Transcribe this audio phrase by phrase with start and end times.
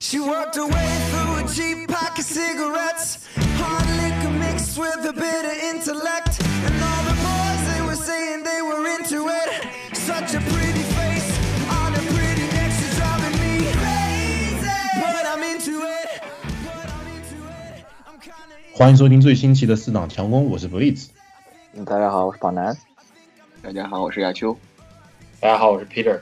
[0.00, 3.26] She walked away through a cheap pack of cigarettes.
[3.58, 6.38] Hard liquor mixed with a bit of intellect.
[6.66, 9.48] And all the boys, they were saying they were into it.
[9.96, 11.28] Such a pretty face
[11.68, 14.78] on a pretty neck, she's driving me crazy.
[15.00, 16.22] But I'm into it.
[16.62, 17.84] But I'm into it.
[18.06, 21.08] I'm kinda 欢迎收听最新期的四档强攻，我是 Blitz。
[21.72, 22.76] 嗯大家好，我是宝南。
[23.60, 24.56] 大家好，我是亚秋。
[25.40, 26.20] 大家好，我是 Peter。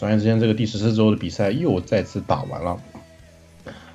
[0.00, 2.80] 转眼之间，这个第十四周的比赛又再次打完了。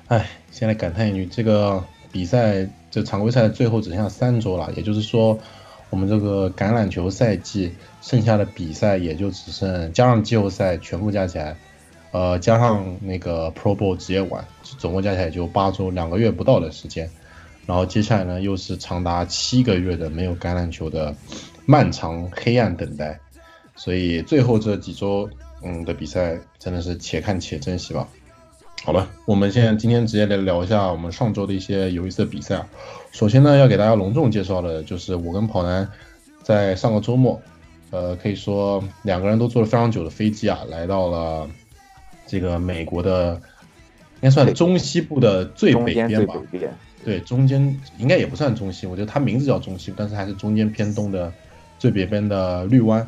[0.06, 5.36] 唉，现在感叹一句，这个比赛这常规赛最后只剩下三周了，也就是说，
[5.90, 11.56] 我们这个橄榄球赛季剩下的比赛也就只剩加上季后赛全部加起来，
[12.12, 17.10] 呃，加上那个 Pro Bowl 职业晚，总共加起来也就八周，两个月不到的时间。
[17.66, 21.16] 然后接下来呢，又是长达七个月的没有橄榄球的
[21.64, 23.18] 漫长黑暗等待。
[23.74, 25.28] 所以最后这几周，
[25.66, 28.08] 嗯的比赛真的是且看且珍惜吧。
[28.84, 32.68] 好了，我们现在今天直接来聊一下我们上周的一些有意思的比赛啊。
[33.10, 35.88] 首先呢，要给大家隆重介绍的就是我跟跑男
[36.42, 37.40] 在上个周末，
[37.90, 41.48] 呃，可以说两个人都坐了非常久的飞机啊，来到了
[42.26, 43.34] 这个美国的，
[44.16, 46.34] 应该算中西部的最北边吧。
[47.04, 51.32] 对，中间应该也不算中西，我觉得它名字叫中西，但是还是中间偏东的
[51.78, 53.06] 最北边的绿湾，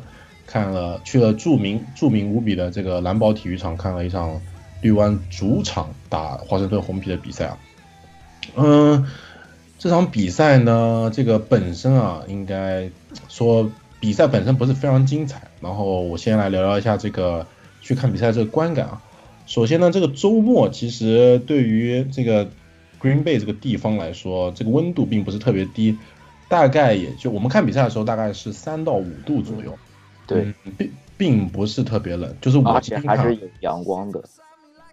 [0.49, 4.41] 看了去了著名著名无比的这个蓝宝体育场，看了一场
[4.81, 7.57] 绿湾主场打华盛顿红皮的比赛啊。
[8.55, 9.05] 嗯，
[9.77, 12.89] 这场比赛呢，这个本身啊，应该
[13.27, 13.69] 说
[13.99, 15.43] 比赛本身不是非常精彩。
[15.61, 17.45] 然后我先来聊聊一下这个
[17.79, 19.03] 去看比赛这个观感啊。
[19.45, 22.45] 首先呢，这个周末其实对于这个
[22.99, 25.95] Green Bay 这个地方来说，这个温度并不是特别低，
[26.47, 29.77] 大概也就我们看比赛的时候大概是三到五度左右，
[30.29, 34.23] 对，嗯并并不是特别冷，就是我而今天看且还是有阳光的。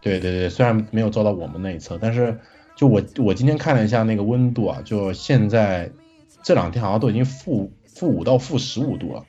[0.01, 2.39] 对对对，虽然没有照到我们那一侧，但是
[2.77, 5.91] 就我我今天看了一下那个温度啊，就现在
[6.43, 9.25] 这两天好像都已经负负五到负十五度了。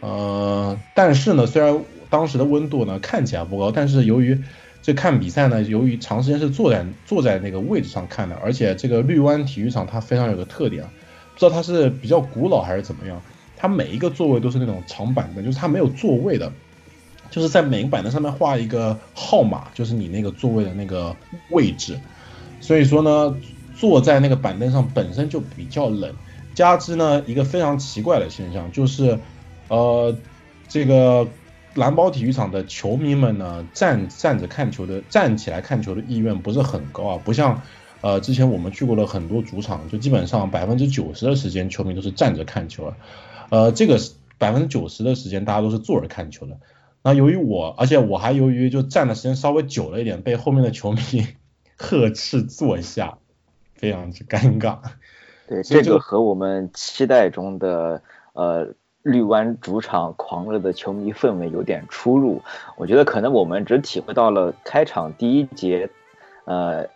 [0.00, 4.38] 呃，但是呢，虽然当时的温度呢看起来不高，但是由于
[4.82, 10.92] 这看比赛呢，由于长时间是坐在坐在那个位置上看的，而且这个绿湾体育场它非常有个特点啊，
[11.32, 13.22] 不知道它是比较古老还是怎么样，
[13.56, 16.52] 它每一个座位都是那种长板凳，就是它没有座位的，
[17.30, 21.16] 就是在每个板凳上面画一个号码，就是你那个座位的那个
[21.50, 21.98] 位置。
[22.60, 23.36] 所以说呢，
[23.76, 26.12] 坐在那个板凳上本身就比较冷，
[26.54, 29.18] 加之呢一个非常奇怪的现象就是，
[29.68, 30.16] 呃，
[30.68, 31.26] 这个
[31.74, 37.62] 蓝宝体育场的球迷们呢站站着看球的站起来看球的意愿不是很高啊，不像。
[38.00, 42.94] 呃，之前我们去过了很多主场，就基本上百分之九十的时间球迷都是站着看球了，
[43.50, 43.98] 呃，这个
[44.38, 46.58] 百分之九十的时间大家都是坐着看球的。
[47.02, 50.98] 那由于我，而且我还由于就站的时间稍微久了一点，被后面的球迷
[51.76, 53.18] 呵斥坐下，
[53.74, 54.78] 非常之尴尬。
[55.46, 58.00] 对，这个和我们期待中的
[58.32, 58.68] 呃
[59.02, 62.40] 绿湾主场狂热的球迷氛围有点出入。
[62.78, 65.90] 我觉得可能我们只体会到了开场第一节，
[66.46, 66.88] 呃，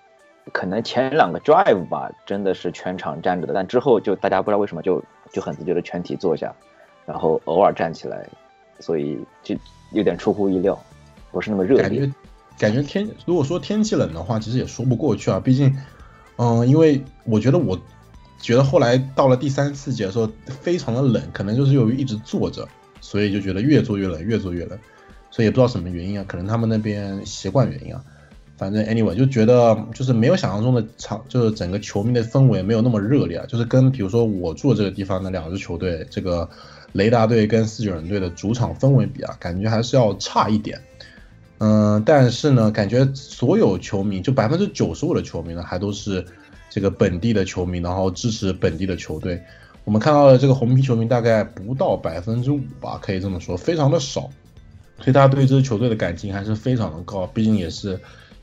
[0.53, 6.55] 可能前两个 drive 吧，真的是全场站着的，但之后就大家不知道为什么就就很自觉的全体坐下，
[7.07, 8.29] 然后偶尔站起来，
[8.79, 9.57] 所以就
[9.93, 10.79] 有点出乎意料，
[11.31, 12.13] 不是那么热烈感觉。
[12.59, 15.39] 感觉天，如果说天气冷的话，其实也说不过去啊。
[15.39, 15.77] 毕竟，
[16.37, 17.81] 嗯、因为我觉得我
[18.41, 22.67] 觉得后来到了第三四节的时候，非常的冷，可能就是由于一直坐着，
[23.01, 24.79] 所以就觉得越坐越冷，越坐越冷。
[25.31, 28.03] 所以也不知道什么原因啊，可能他们那边习惯原因啊。
[28.59, 33.47] 反正 anyway 就觉得就是没有想象中的场，就是整个球迷的氛围没有那么热烈啊。
[33.47, 36.47] 就是跟比如说我住的这个地方的两支球队，这个
[36.93, 40.79] 雷达队跟四九人队的主场氛围比啊，感觉还是要差一点。
[41.59, 46.25] 嗯，但是呢，感觉所有球迷就百分之九十五的球迷呢，还都是
[46.69, 49.41] 这个本地的球迷，然后支持本地的球队。
[49.85, 54.31] 我们看到的这个红皮球迷大概不到百分之五吧，可以这么说，非常的少。
[54.99, 57.99] 所以大家对这支球队的感情还是非常的高，毕竟也是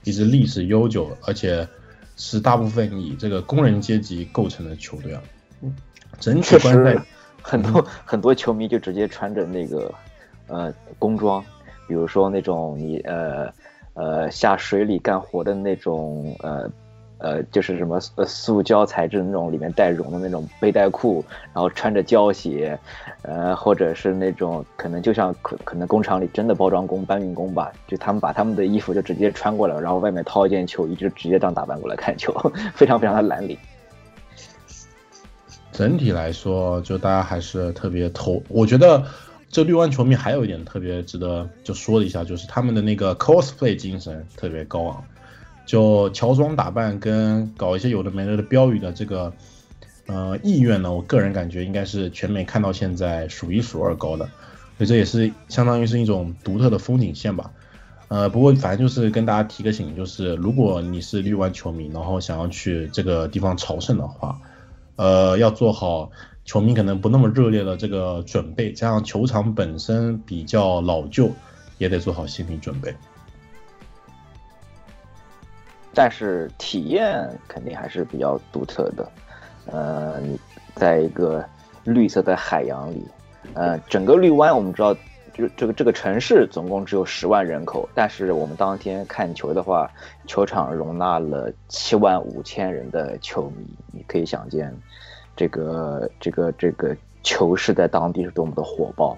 [0.06, 1.68] 一支历史悠久，而且
[2.16, 5.22] 是大部分以这个工人阶级构成的球队啊。
[5.62, 5.76] 嗯
[6.18, 6.96] 整体观赛，
[7.42, 9.94] 很多很多球迷就直接穿着那个
[10.48, 11.44] 呃工装，
[11.90, 13.52] 比如说那种你呃
[13.96, 16.72] 呃下水里干活的那种呃
[17.18, 21.24] 呃就是什么呃塑胶材质那种里面带绒的那种背带裤，
[21.54, 22.78] 然后穿着胶鞋，
[23.22, 32.34] 呃或者是那种可能就像可可能工厂里真的包装工搬运工吧，就他们把他们的衣服就直接穿过来，然后外面套一件球衣，就直接这样打扮过来看球，
[32.76, 33.58] 非常非常的蓝领。
[35.72, 39.04] 整体来说，就大家还是特别投，我觉得
[39.50, 45.04] 这绿湾球迷还有一点特别值得就说一下，就是他们的那个 cosplay 精神特别高昂，
[45.66, 49.34] 就乔装打扮跟搞一些有的没的的标语的这个
[50.06, 54.26] 呃意愿呢，我个人感觉应该是全美看到现在数一数二高的，
[54.78, 57.52] 所以这也是相当于是一种独特的风景线吧。
[58.08, 64.40] 呃，不过反正就是跟大家提个醒，就是如果你是绿湾球迷，然后想要去这个地方朝圣的话，
[64.96, 66.12] 呃，要做好
[66.46, 71.32] 球迷可能不那么热烈的这个准备，加上球场本身比较老旧，
[71.80, 72.94] 也得做好心理准备。
[75.96, 79.12] 但是体验肯定还是比较独特的，
[79.72, 80.22] 呃，
[80.76, 81.44] 在一个
[81.86, 83.08] 绿色的海洋里，
[83.54, 84.96] 呃，整个绿湾我们知道。
[85.38, 89.92] 就这个这个城市总共只有十万人口，但是我们当天看球的话，
[90.26, 94.74] 球场容纳了七万五千人的球迷，你可以想见，
[95.36, 99.18] 这个这个这个球市在当地是多么的火爆，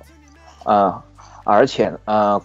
[0.64, 1.06] 啊，
[1.44, 2.42] 而且啊，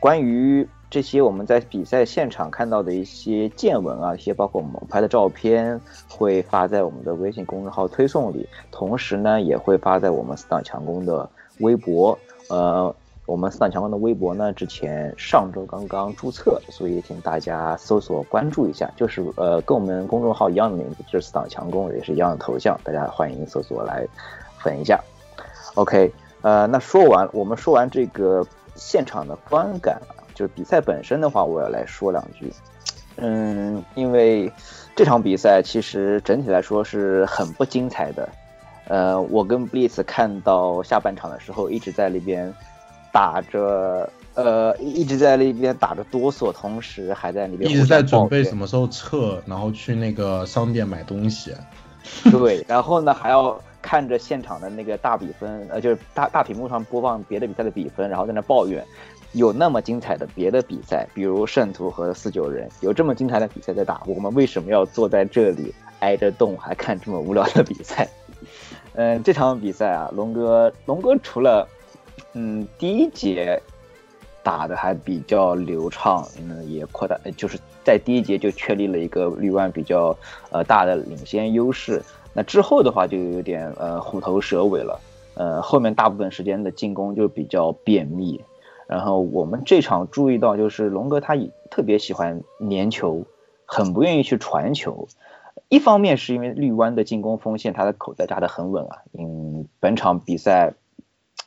[0.00, 12.18] 关于这些我们在比赛现场看到的一些见闻啊，一些包括我们拍的照片，会发在我们的微信公众号推送里，同时呢，也会发在我们四档强攻的微博。
[12.48, 12.92] 呃，
[13.24, 24.04] 我们四档强攻的微博呢，之前上周刚刚注册，所以请大家搜索关注一下，就是呃，跟我们公众号一样的名字，就是四档强攻，也是一样的头像，大家欢迎搜索来
[24.58, 25.00] 粉一下。
[25.76, 28.44] OK，呃，那说完，我们说完这个
[28.74, 30.02] 现场的观感，
[30.40, 32.50] 就是比赛本身的话，我要来说两句。
[33.16, 34.50] 嗯，因为
[34.96, 38.26] 这场比赛其实整体来说是很不精彩的。
[38.88, 42.50] 呃，我跟 Blitz 看到下半场的时候，一直在那边
[43.12, 51.54] 打着，呃，一直在那边打着哆嗦，同时还在那边一直在准备什么时候撤，然后去那个商店买东西。
[52.32, 58.82] 对，然后呢还要看着现场的那个大比分，呃，就是大大屏幕上播放别的比赛的比分，然后在那抱怨，
[59.32, 68.08] 有那么精彩的别的比赛，比如圣徒和四九人，有这么精彩的比赛在打，我们为什么要坐在这里挨着冻还看这么无聊的比赛？
[68.94, 71.68] 嗯， 这场比赛啊，龙哥，龙哥除了，
[72.32, 73.62] 嗯，第一节
[74.42, 80.16] 打的还比较流畅，嗯，也扩大，就是在第一节就确立了一个绿湾比较
[80.50, 82.02] 呃大的领先优势。
[82.32, 85.00] 那之后的话就有点呃虎头蛇尾了，
[85.34, 88.42] 呃，后面大部分时间的进攻就比较便秘。
[88.90, 91.36] 然后我们这场注意到，就是龙哥他
[91.70, 93.24] 特别喜欢粘球，
[93.64, 95.06] 很不愿意去传球。
[95.68, 99.02] 一方面是因为绿湾的进攻锋线，他的口袋扎得很稳啊。
[99.16, 100.74] 嗯，本场比赛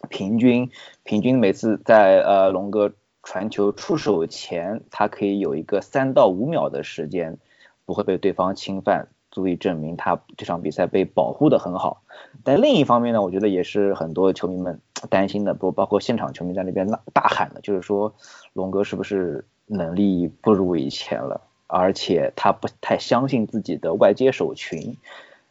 [0.07, 0.71] 平均
[1.03, 2.93] 平均每次在呃龙哥
[3.23, 7.39] 传球出手前，他可以有一个三到五秒的时间
[7.83, 12.03] 不会被对方侵犯，足以证明他这场比赛被保护的很好。
[12.45, 18.13] 但另一方面呢，我觉得也是很多球迷们担心的，不包括现场球迷在那边大大喊的，就是说
[18.53, 21.41] 龙哥是不是能力不如以前了？
[21.67, 24.95] 而且他不太相信自己的外接手群。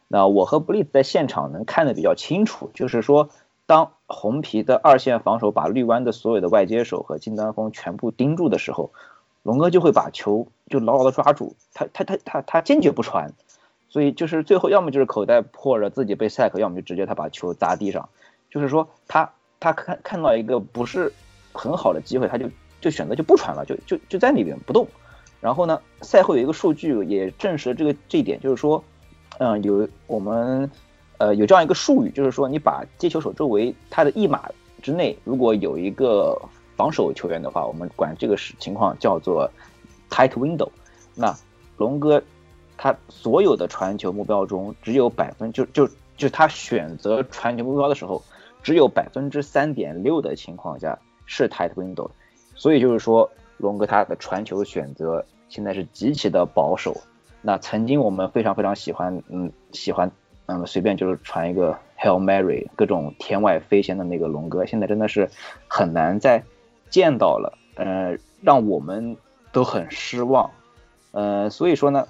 [0.07, 3.29] 那我和布利在现场能看得比较清楚，就是说，
[3.65, 8.91] 当红皮的二线防守把绿湾的所有的外接手和金丹峰全部盯住的时候，
[9.41, 13.33] 龙哥就会把球就牢牢的抓住，他他他他他坚决不传。
[13.93, 18.09] 所以就是最后要么就是口袋破了自己被赛克，要么就直接他把球砸地上。
[18.49, 21.13] 就是说他他看看到一个不是
[21.51, 22.49] 很好的机会，他就
[22.81, 24.87] 就选择就不传了，就就就在那边不动。
[25.39, 28.83] 然后呢，赛后有一个数据也证实了这个这一点，就是说，
[29.37, 30.67] 嗯，有我们
[31.19, 34.49] 呃有这样一个术语，就是说你把接球手周围他的一码
[34.81, 36.35] 之内，如果有一个
[36.75, 39.47] 防守球员的话，我们管这个是情况叫做
[40.09, 40.67] tight window。
[41.13, 41.31] 那
[41.77, 42.19] 龙哥
[42.77, 48.21] 他所有的传球目标中，只有百分就就就他选择传球目标的时候，
[48.61, 52.09] 只有百分之三点六的情况下是 tight window，
[52.55, 55.25] 所以就是说龙哥他的传球选择。
[55.49, 56.97] 现在是极其的保守。
[57.43, 60.09] 那曾经我们非常非常喜欢，嗯，喜欢，
[60.47, 65.29] 嗯，随便就是传一个 Hail Mary，各种天外飞仙的那个龙哥，现在真的是
[65.67, 66.43] 很难再
[66.89, 69.15] 见到了，呃，让我们
[69.51, 70.49] 都很失望。
[71.11, 72.07] 呃，所以说呢，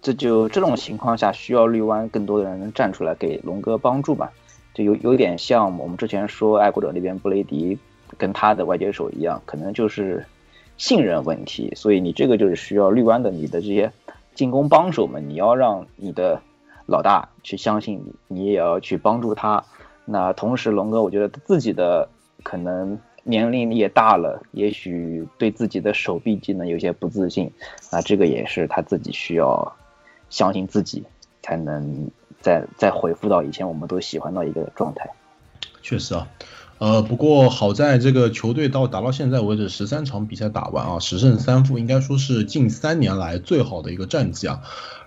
[0.00, 4.32] 这就这种情况下需要绿湾更多的人能站出来给龙哥帮助吧。
[4.74, 7.78] 就有有点像我们之前说爱国者那边布雷迪
[8.16, 10.24] 跟他的外接手一样，可能就是。
[10.78, 13.92] 信任问题，所以你这个就是需要绿湾的你的这些
[14.34, 16.42] 进攻帮手们，你要让你的
[16.86, 19.62] 老大去相信你，你也要去帮助他。
[20.06, 22.08] 那同时，龙哥我觉得自己的
[22.42, 27.50] 可能年龄也大了，也许对自己的手臂技能有些不自信，
[27.90, 29.76] 那这个也是他自己需要
[30.30, 31.04] 相信自己，
[31.42, 32.10] 才能
[32.40, 35.08] 再再恢复到以前我们都喜欢的一个状态。
[35.82, 36.28] 确实啊。
[36.78, 44.62] 呃，不过好在这个球队到打到现在为止十三场比赛打完啊，十胜三负，应该说是近三年来最好的一个战绩啊。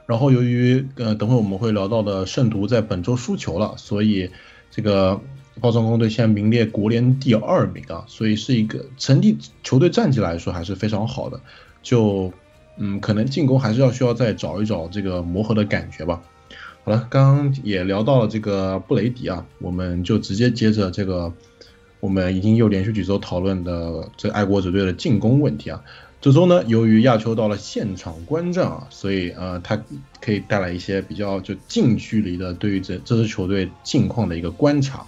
[0.05, 4.31] 然后由于呃，等会我们会聊到的圣徒在本周输球了，所以
[4.71, 5.19] 这个
[5.61, 11.39] 暴装工队现在名列国联第二名啊，所以是一个成绩球队战绩来说还是非常好的。
[11.81, 12.31] 就
[12.77, 16.21] 嗯，可能进攻还是要需要再找一找这个磨合的感觉吧。
[16.83, 21.33] 好了，刚刚也聊到了这个布雷迪啊，我们就直接接着这个。
[22.01, 25.81] 我们已经又连续几周讨论的这爱国者队的进攻问题啊，
[26.21, 29.81] 这周呢，由于亚秋到了现场观战啊，所以呃，他
[30.21, 35.07] 可以带来一些比较就近距离的对于这这支球队近况的一个观察。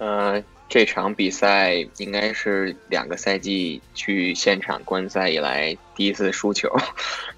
[0.00, 6.74] 呃，这场比赛应该是两个赛季去现场观赛以来第一次输球，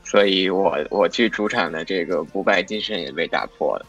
[0.02, 3.84] 所以我我去主场的这个不败金身也被打破了。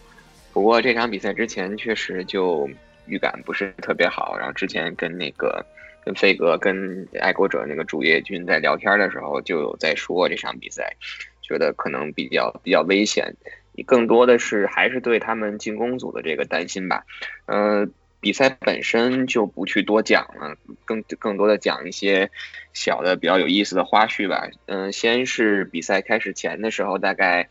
[0.52, 2.70] 不过这场比赛之前确实就。
[3.06, 5.66] 预感不是特别好，然后之前跟那个
[6.06, 10.96] 跟飞哥跟爱国者那个主页君在聊天的时候，就有在说这场比赛，
[11.42, 13.36] 觉得可能比较比较危险。
[13.74, 17.04] 你更多的是还是对他们进攻组的这个担心吧。
[17.46, 17.86] 呃，
[18.24, 22.32] 比赛本身就不去多讲了，更更多的讲一些
[22.74, 24.50] 小的比较有意思的花絮吧。
[24.66, 27.50] 嗯，先是比赛开始前的时候，大概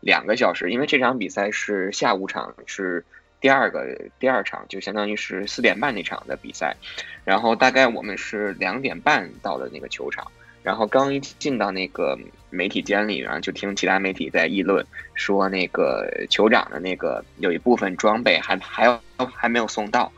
[0.00, 3.04] 两个小时，因为这场比赛是下午场是。
[3.40, 6.74] 第二个第二场就相当于是四点半那场的比赛，
[7.26, 10.32] 然后大概我们是两点半到的那个球场，
[10.64, 12.18] 然后刚一进到那个
[12.50, 19.00] 媒体间里，然后就听其他媒体在议论，说那个酋长的那个有一部分装备还还要
[19.32, 20.10] 还没有送到，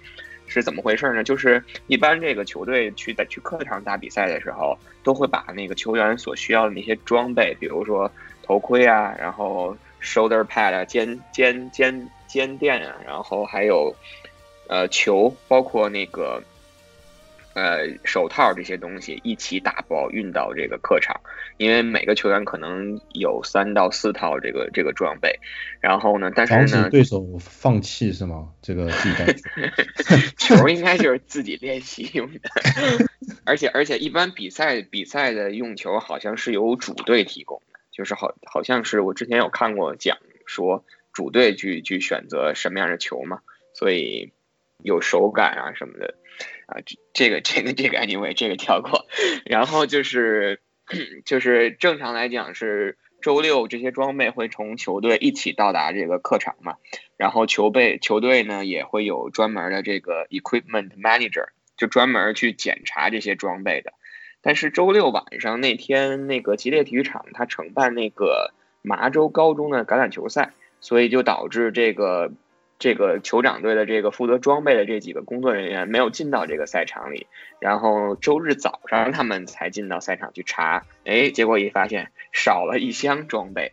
[0.46, 1.22] 是怎么回事呢？
[1.22, 8.10] 就是一般这个球队去在去客场打比赛的时候，都会把那个球员所需要的那些装备，比如说
[8.42, 12.08] 头盔啊，然后 shoulder pad 啊，肩肩肩。
[12.28, 13.94] 肩垫啊，然后还有，
[14.68, 16.42] 呃，球，包括那个，
[17.56, 21.18] 呃，手套这些东西一起打包运到这个客场，
[21.56, 25.40] 因为每个球员可能有三到四套这个这个装备，
[25.80, 28.50] 然后呢，但是呢，防止对手放弃是吗？
[28.60, 29.26] 这个自己带
[30.36, 32.50] 球应该就是自己练习用的，
[33.46, 40.84] 而且而且一般比赛比赛的用球好像是由主队提供的，就是好好像是我之前有看过讲说。
[41.12, 43.40] 主队去去选择什么样的球嘛，
[43.72, 44.34] 所以
[44.82, 46.14] 有手感啊什么的
[46.66, 49.06] 啊，这这个这个这个 anyway 这个跳过，
[49.44, 50.60] 然后就是
[51.24, 56.76] 就是正常来讲是周六这些装备会从球队一起到达这个客场嘛，
[57.16, 63.92] 然后球队球队呢也会有专门的这个 equipment manager 就专门去检查这些装备的，
[64.42, 68.52] 但是周六晚上那天那个吉列体育场他承办那个
[68.82, 70.52] 麻州高中的橄榄球赛。
[70.78, 72.30] 所以就导致这个
[72.78, 77.26] 这个酋长队的这个负责装备的这几个工作人员没有进到这个赛场里，
[77.58, 83.72] 然后周日早上他们才进到赛场去查，哎，结果一发现少了一箱装备，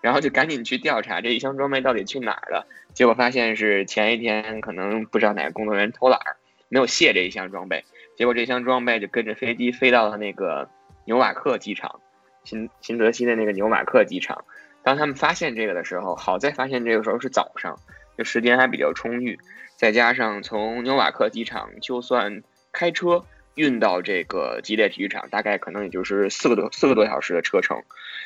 [0.00, 6.36] 然后就赶紧去调查这一箱装备到底去哪儿了，结果发现是前一天可能不知道哪个工作人员偷懒儿，
[6.68, 7.84] 没有卸这一箱装备，
[8.16, 10.68] 结果这箱装备就跟着飞机飞到了那个
[11.04, 12.00] 纽瓦克机场，
[12.42, 14.44] 新新泽西的那个纽瓦克机场。
[14.82, 17.78] 当他们发现这个的时候，好在发现这个时候是早上，
[18.24, 19.38] 时间还比较充裕，
[19.76, 23.24] 再加上从纽瓦克机场就算开车
[23.54, 27.82] 运到这个吉列体育场，大概可能也就是四个多四个多小时的车程，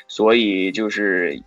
[0.07, 1.41] 所以就是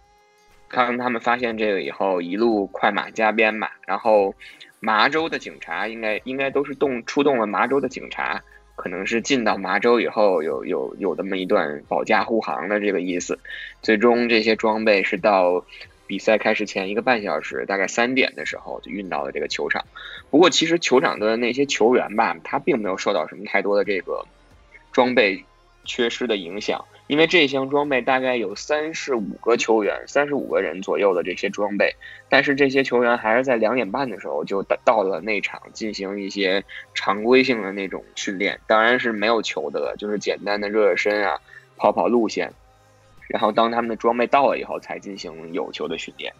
[0.70, 4.34] 当他们发现这个以后，一路快马加鞭嘛，然后
[4.80, 8.42] 麻州的警察应该应该都是动出动了麻州的警察。
[8.80, 13.36] 可能是进到麻州以后，有有有这么一段保驾护航的这个意思。
[13.82, 15.64] 最终这些装备是到
[16.08, 19.84] 比赛开始前一个半小时，大概三点的时候就运到了这个球场。
[20.30, 24.26] 不过其实球场的那些球员吧，他并没有受到什么太多的这个
[24.90, 25.44] 装备
[25.84, 26.84] 缺失的影响。
[27.06, 31.94] 因为这项装备大概有三十五个球员，三十五个人左右的这些装备，
[32.28, 41.40] 但是这些球员还是在两点半的时候就到了内场进行一些常规性的那种训练，当然是没有球的了，就是简单的热热身啊，
[41.78, 42.52] 跑跑路线，
[43.28, 46.34] 然后当他们的装备到了以后才进行有球的训练，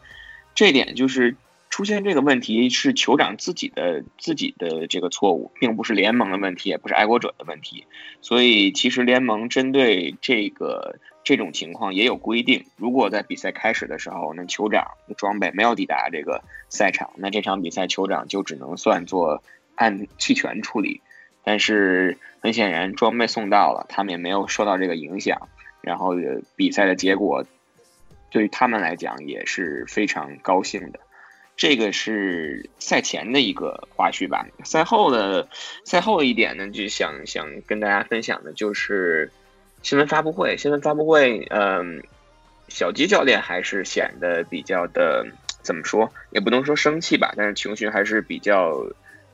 [0.55, 1.37] 这点就是。
[1.71, 7.85] 出现这个问题是酋长自己的自己的这个错误，并不是联盟的问题，也不是爱国者的问题。
[8.23, 19.43] 所以其实联盟针对这个这种情况也有规定，如果在比赛开始的时候，那酋长的装备没有抵达这个赛场，那这场比赛酋长就只能算作
[19.75, 21.03] 按弃权处理。
[21.45, 25.49] 但是很显然装备送到了，他们也没有受到这个影响，
[25.89, 26.15] 然后
[26.55, 27.47] 比赛的结果
[28.31, 31.01] 对于他们来讲也是非常高兴的。
[31.57, 34.47] 这个是赛前的一个花絮吧。
[34.65, 35.49] 赛后的
[35.87, 39.33] 赛后一点呢，就想想跟大家分享的就是
[39.83, 40.59] 新闻发布会。
[40.59, 42.03] 新闻发布会，嗯，
[42.69, 45.27] 小吉教练还是显得比较的
[45.63, 48.85] 怎么说，也不能说生气吧，但是情绪还是比较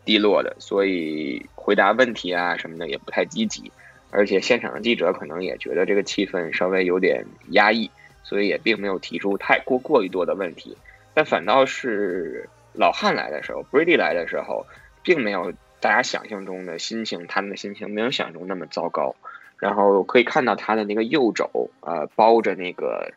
[0.04, 3.72] 低落的，所以回答问题啊什么的也不太积极。
[4.14, 7.90] 而且现场的记者可能也觉得这个气氛稍微有点压抑，
[8.22, 10.76] 所以也并没有提出太过过于多的问题。
[11.14, 14.66] 但反倒是老汉来的时候，Brady 来的时候，
[15.02, 19.16] 并没有大家想象中的心情，他们的心情没有想象中那么糟糕。
[19.58, 23.12] 然后可以看到他的那个右肘，呃，包着那个，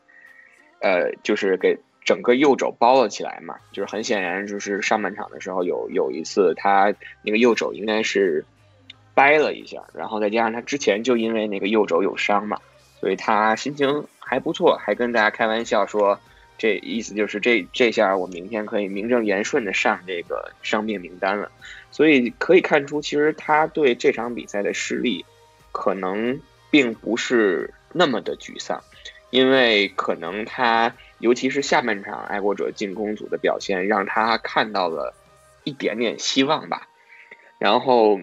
[0.80, 3.56] 呃，就是给整个右肘包了起来嘛。
[3.72, 8.46] 就是很显然，就是上半场的时候有有一次他那个右肘应该是
[9.18, 12.60] 掰了一下，然后再加上他之前就因为那个右肘有伤嘛，
[13.02, 16.20] 所以他心情还不错，还跟大家开玩笑说。
[16.60, 21.52] 这意思就是这这下我明天可以名正言顺的上这个伤病名单了，
[21.92, 25.24] 所以可以看出，其实他对这场比赛的失利，
[25.72, 26.40] 可能
[26.72, 28.82] 并不是那么的沮丧，
[29.30, 35.14] 因为可能他尤其是下半场爱国者进攻组的表现，让他看到了
[35.64, 36.88] 一点点希望吧。
[37.60, 38.20] 然后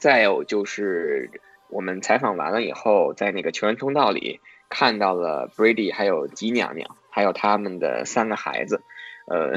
[0.00, 1.30] 再有就是
[1.68, 6.96] 我们采访完了以后，在那个球员通道里看到了 Brady 还有吉娘娘。
[7.12, 8.82] 还有他们的三个孩子，
[9.26, 9.56] 呃，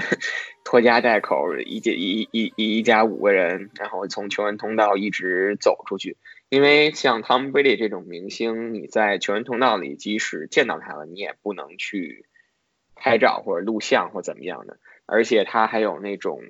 [0.65, 6.17] 拖家带口一家一一一一家五个人，然后从球员通道一直走出去。
[6.49, 12.25] 因为像 Tom Brady 这种明星，你在球员通道里，即使见到他了，你也不能去
[12.95, 14.79] 拍照或者录像或怎么样的。
[15.05, 16.41] 而且他还有那种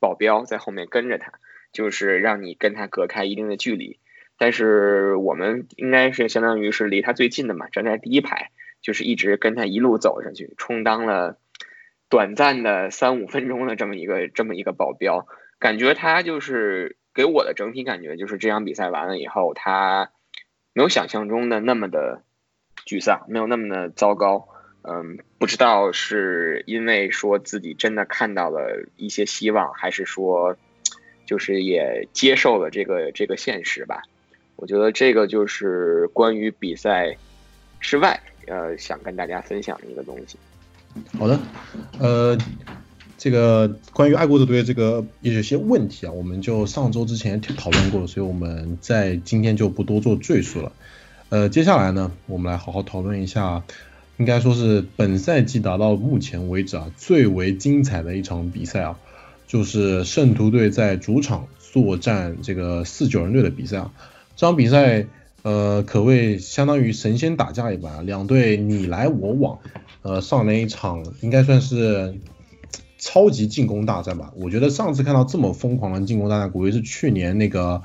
[0.00, 1.34] 保镖在后面跟着他，
[1.72, 3.98] 就是让你跟他隔开一定的距离。
[4.36, 8.50] 但是我们应该是相当于是离他最近的嘛，站在第一排。
[8.80, 11.36] 就是一直跟他一路走上去，充当了
[12.08, 15.26] 短暂的三五分钟的这么一个这么一个保镖，
[15.58, 20.12] 感觉他就是给我的整体感觉就是这场比赛完了以后，他
[20.74, 22.22] 没有想象中的那么的
[22.86, 24.48] 沮丧，没有那么的糟糕。
[24.82, 30.56] 嗯，不知道是因为说自己真的看到了一些希望，还是说
[31.28, 34.02] 就是也接受了这个这个现实吧。
[34.56, 37.18] 我觉得这个就是关于比赛
[37.78, 38.18] 之外。
[38.50, 40.38] 呃，想跟大家分享的一个东西。
[41.18, 41.38] 好的，
[41.98, 42.38] 呃，
[43.18, 50.72] 这个关于爱国者队这个有些问题啊，我们就上周之前讨论过，所以我们在今天就不多做赘述了。
[51.28, 53.62] 呃，接下来呢，我们来好好讨论一下，
[54.16, 58.98] 应该说是本赛季达到目前为止啊最为精彩的一场比赛啊，
[59.48, 63.92] 就是圣徒队在主场作战这个四九人队的比赛啊，
[64.36, 65.08] 这场比赛。
[65.42, 69.60] 呃，可谓相当于神仙打架一般，两队你来我往，
[70.02, 72.16] 呃，上了一场应该算是
[72.98, 74.32] 超级进攻大战吧。
[74.36, 77.82] 我觉得上次看到这么疯狂的进攻大战，估计是去年那个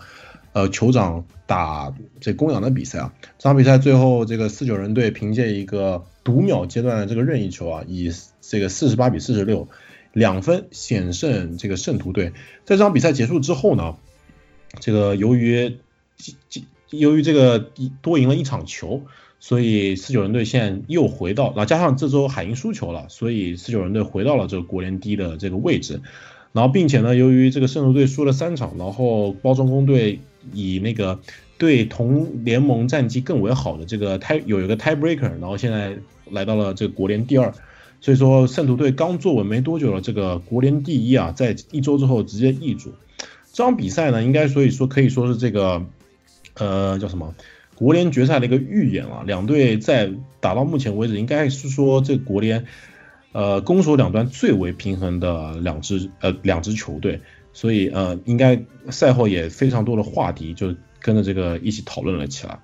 [0.51, 3.13] 呃酋长打这公羊的比赛啊。
[3.37, 9.69] 这场比赛最后这个四九人队凭借一个读秒阶段的这个任意球啊，以这个四十八比四十六
[10.13, 12.29] 两分险胜这个圣徒队。
[12.63, 13.97] 在这场比赛结束之后呢，
[14.79, 15.77] 这个由于
[16.89, 17.59] 由于这个
[18.01, 19.01] 多赢了一场球，
[19.39, 25.99] 所以四九人队现在又回到，然后加上这周海鹰输球了，所以四九人队回到了这个国联第一的这个位置。
[26.51, 30.19] 然后并且呢，由于这个圣徒队输了三场，然后包装工队
[30.53, 31.19] 以那个
[31.57, 35.97] 对同联盟战绩更为好的这个 tie 有一个 tie breaker，然后现在
[36.29, 37.51] 来到了这个国联第二。
[38.03, 42.93] 所以说圣徒队刚坐稳没多久了，这个国联第一啊，在一周之后直接易主。
[43.51, 45.83] 这场比赛呢，应该所以说可以说是这个。
[46.55, 47.33] 呃，叫什么？
[47.73, 52.67] 国联决赛的一个预演啊，两队在打到目前为止，应该是说这国联，
[53.31, 57.21] 呃，攻守两端最为平衡的两支呃两支球队，
[57.53, 62.59] 所以呃，应该赛后也非常多的话题就跟着这个一起讨论了起来。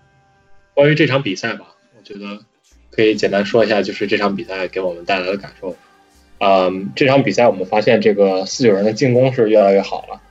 [0.76, 1.66] 关于这场比赛吧，
[1.98, 2.46] 我觉得
[2.92, 5.76] 可以简单说一下，就是这场比赛给我们带来的感受。
[6.40, 10.22] 嗯，这场比赛我们发现这个四九人的进攻是越来越好了。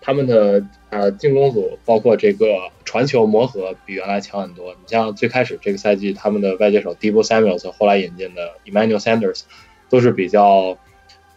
[0.00, 4.72] 他们的呃进攻组包括这个传球磨合比原来强很多。
[4.72, 9.42] 你像最开始这个赛季，他们的外接手 Debo Samuel，后来引进的 Emmanuel Sanders，
[9.90, 10.78] 都是比较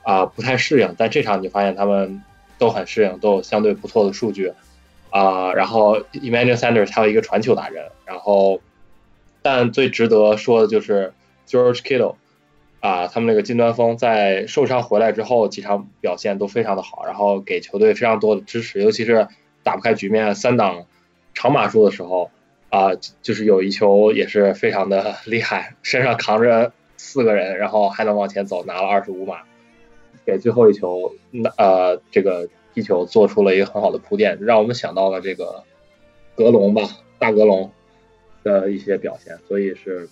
[0.04, 0.96] 啊不太适应。
[0.98, 2.24] 但这场你发现他们
[2.58, 4.54] 都很适应，都有相对不错的数据
[5.10, 5.52] 啊。
[5.54, 7.86] 然后 Emmanuel Sanders 还有一个传球达人。
[8.06, 8.62] 然后，
[9.42, 11.14] 但最值得说的就是
[11.48, 12.16] George Kittle。
[12.80, 19.28] 啊，他们那个金端锋在受伤回来之后几场表现都非常的好，然后给球队非常多的支持，尤其是
[19.62, 20.88] 打不开局面三档
[21.36, 22.32] 长码数的时候，
[22.70, 29.42] 啊，就是有一球也是非常的 厉害，身上扛着四个人，然后还能往前走，拿了二十五码。
[30.26, 35.64] 给最后一球那呃这个踢球做出了一个很好的铺垫，让我们想到了这个
[36.36, 36.82] 格隆吧，
[37.20, 37.72] 大格隆
[38.44, 40.08] 的一些表现，所以是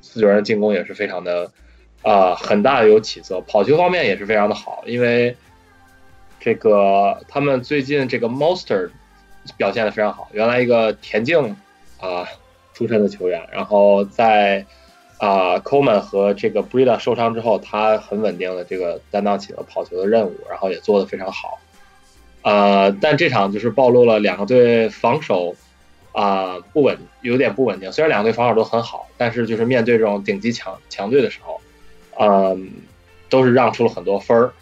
[0.00, 1.50] 四九人进攻也是非常的
[2.02, 5.36] 啊、很大的有起色，跑球方面也是非常的好，因为
[6.38, 8.90] 这个他们最近这个 Monster
[9.56, 11.56] 表现的非常好，原来一个田径
[12.00, 12.26] 啊、
[12.72, 14.64] 出身的球员，然后在
[15.18, 21.58] 啊、Coleman 和这个 Brida 受伤之后，他很稳定的这个担当起了跑球的任务，然后也做得非常好。
[22.40, 25.54] 呃，但这场就是暴露了两个队防守
[26.12, 27.90] 啊、不稳，有点不稳定。
[27.92, 31.60] 虽然两队防守都很好，但是就是面对这种顶级强强队的时候，
[32.18, 32.72] 嗯、
[33.28, 34.52] 都是让出了很多分儿。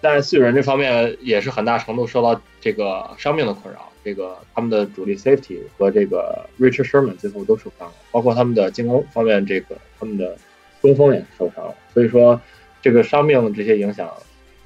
[0.00, 10.36] 但是四人这方面也是很大程度受到这个伤病的困扰，这个他们的主力 safety 和这个 Richard Sherman 最后都受伤了，包括他们的进攻方面，这个他们的
[10.82, 11.74] 中锋也受伤了。
[11.94, 12.40] 所以说，
[12.82, 14.08] 这个伤病这些影响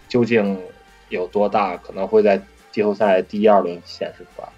[0.09, 0.59] 究竟
[1.09, 2.43] 有多大，可能会在
[2.73, 4.49] 季后赛第一二轮显示出来。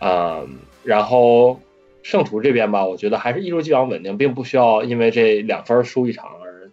[0.00, 1.60] 嗯，然后
[2.02, 6.70] 圣徒这边吧，我觉得还是一如既往稳定，并不需要因为这两分输一场而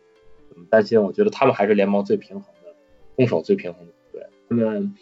[0.69, 1.03] 担心。
[1.03, 2.75] 我觉得他们还是联盟最平衡的，
[3.15, 4.27] 攻守最平衡的球队。
[4.49, 4.95] 他们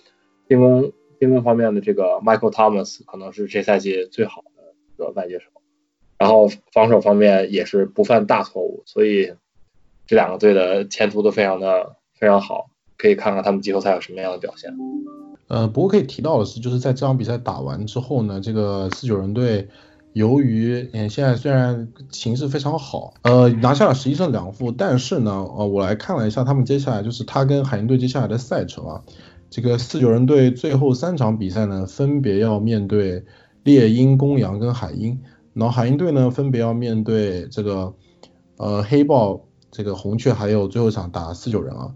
[0.49, 5.49] 进攻进攻方面的这个 Michael Thomas 可能是这赛季最好的一个外接手，
[6.17, 9.33] 然后防守方面也是不犯大错误，所以
[10.07, 14.75] 这两个队的前途都非常的非常好，可以看看他们季后赛有什么样的表现。
[15.47, 19.67] 呃，不过可以提到的是，就是在这场比赛打完之后呢，这个四九人队
[20.13, 29.03] 由于嗯现在虽然形势非常好，呃拿下了十一胜两负，但是呢，呃我来看了一下他们接下来就是他跟海鹰队接下来的赛程啊，
[29.51, 33.23] 这个四九人队最后三场比赛呢，分别要面对
[33.63, 35.19] 猎鹰、公羊跟海鹰，
[35.53, 37.93] 然后海鹰队呢分别要面对这个
[38.57, 41.93] 呃黑豹、这个红雀，还有最后一场打四九人啊。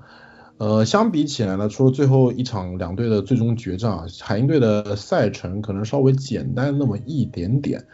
[0.59, 7.85] 呃，相比起来呢，除了最后一场两队的最终决战啊，海鹰队的赛程可能稍微简单那么一点点。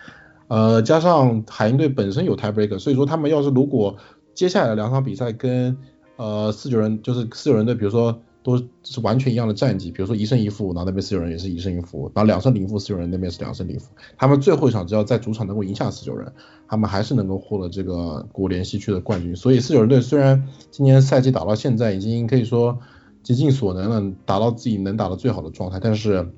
[0.48, 3.98] 呃，加上海鹰队本身有 tiebreaker，所以说他们要是如果
[4.34, 5.78] 接下来两场比赛跟
[6.16, 16.32] 呃四九人就是四九人队，比如说都是完全一样的战绩，比如说一胜一负，然后那边四九人也是一胜一负，然后两胜零负，四九人那边是两胜零负，他们最后一场只要在主场能够赢下四九人，
[16.68, 19.36] 他们还是能够获得这个国联西区的冠军。
[19.36, 22.78] 所以四九人队虽然今年赛季打到现在已经可以说
[23.24, 26.32] 竭尽所能了，达到自己能打的最好的状态，但是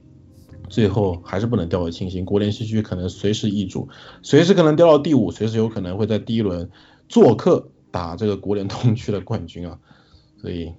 [0.69, 2.23] 最后还是不能掉以轻心。
[2.23, 3.89] 国联西区可能随时易主，
[4.21, 6.69] 随时可能掉到第五，随时有可能会在第一轮
[7.09, 9.77] 做客打这个国联东区的冠军啊。
[10.39, 10.71] 所以，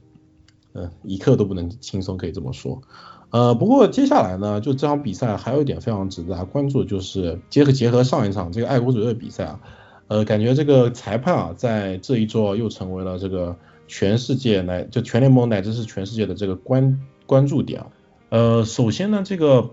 [1.02, 2.82] 一刻都不能轻松，可以这么说。
[3.30, 9.60] 呃，不过接下来呢，就这场比赛还有一点非常值得大家关注，就是结合结合上一场这个爱国者队的比赛啊，
[10.06, 17.86] 呃，感觉这个裁判啊，在这一座又成为了这个全世界乃就全联盟乃至是全世界的这个关关注点啊。
[18.30, 19.70] 呃，首先呢，这个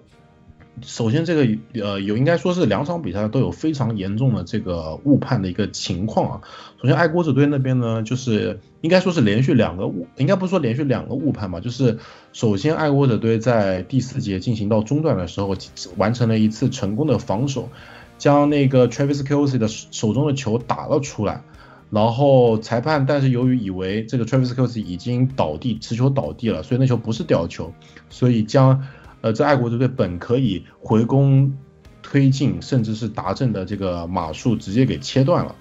[0.81, 6.41] 首先这个呃有应该说是两场比赛都有非常严重的这个误判的一个情况啊。
[6.81, 11.99] 首先爱国者队那边呢，就是应该说是连续两个误，应该不是说连续两个误判吧，就是
[12.33, 15.55] 首先爱国者队在第四节进行到中段的时候，
[15.97, 17.69] 完成了一次成功的防守，
[18.17, 21.41] 将那个 Travis Kelce 的手中的球打了出来。
[21.91, 27.71] 然后裁判，但是由于以为这个 Travis Kelce 已经倒地，持球倒地了，所以那球不是吊球，
[28.09, 28.83] 所以将
[29.25, 31.57] 呃这爱国者队本可以回攻
[32.03, 35.55] 推进，甚至是达阵的这个码数直接给切断了，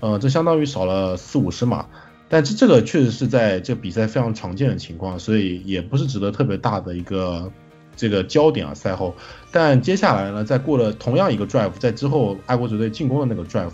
[0.00, 1.86] 呃，这相当于少了四五十码，
[2.28, 7.52] 但这这个确实是在这比赛非常常见的情况，所以也不是值得特别大的一个
[7.94, 9.14] 这个焦点啊赛后，
[9.52, 13.70] 但接下来呢，在过了同样一个 drive，在之后爱国者队进攻的那个 drive，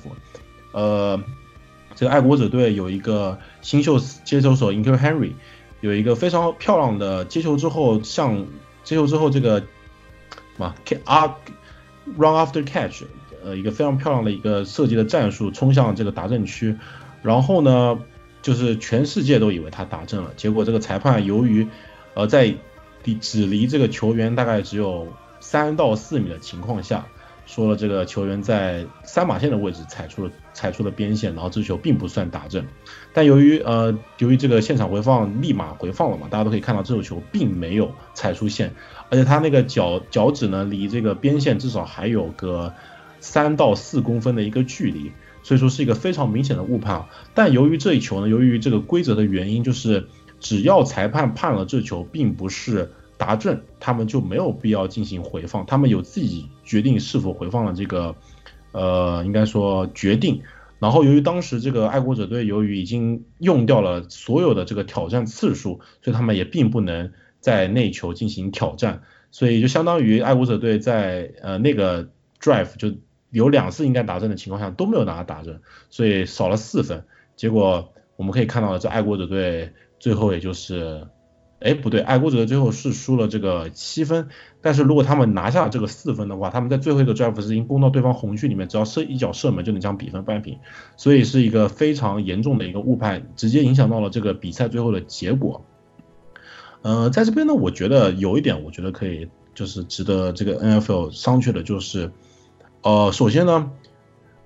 [0.73, 1.19] 呃。
[1.97, 5.33] 这个爱国者队有一个新秀接球手 Inker Henry，
[5.81, 8.47] 有一个非常漂亮的接球之后向
[8.85, 9.67] 接球之后这个什
[10.57, 11.37] 么啊
[12.17, 13.05] run after catch，
[13.45, 16.77] 呃一个非常漂亮的一个设计的战术冲向这个达阵区，
[17.23, 17.99] 然后呢
[18.43, 21.67] 就是全世界都以为他达阵了，结果这个裁判由于
[22.15, 22.55] 呃在
[23.05, 25.09] 离只离这个球员大概只有
[25.41, 27.07] 三到四米的情况下。
[27.51, 32.65] 说了这个球员在三码线的位置踩出了踩出了边线，然后这球并不算打正，
[33.13, 38.73] 但由于呃由于这个现场回放立马回放了嘛，大家都可以看到这球并没有踩出线，
[39.11, 42.73] 而且他那个脚脚趾呢离这个边线至少还有个
[43.19, 45.11] 三到四公分的一个距离，
[45.43, 47.07] 所以说是一个非常明显的误判。
[47.35, 50.07] 但由于这一球呢，由于这个规则的原因，就是
[50.39, 52.93] 只要裁判判了这球并不是。
[53.21, 58.17] 达阵，他们就没有必要进行回放，他们有自己决定是否回放的这个，
[58.73, 60.41] 呃，应该说决定。
[60.79, 72.09] 然后由于当时这个爱国者队由于已经用掉了所有的这个挑战次数，所以他们也并不能在内球进行挑战，所以就相当于爱国者队在呃那个
[72.41, 72.95] drive 就
[73.29, 77.05] 有两次应该达阵的情况下都没有拿到达阵，所以少了四分。
[77.37, 81.07] 结果我们可以看到，这爱国者队最后也就是。
[81.61, 84.29] 哎，不对，爱国者最后是输了这个七分，
[84.63, 90.59] 但是如果他们拿下这个四分的话，他们在最后一个 drive 是已经攻到对方红区里面，只要射一脚射门就能将比分扳平，
[90.97, 95.63] 所以是一个非常严重的一个误判，直接影响到了这个比赛最后的结果。
[96.81, 102.11] 呃，在这边呢，我觉得有一点，我觉得可以就是值得这个 NFL 商榷的，就是
[102.81, 103.71] 呃，首先呢，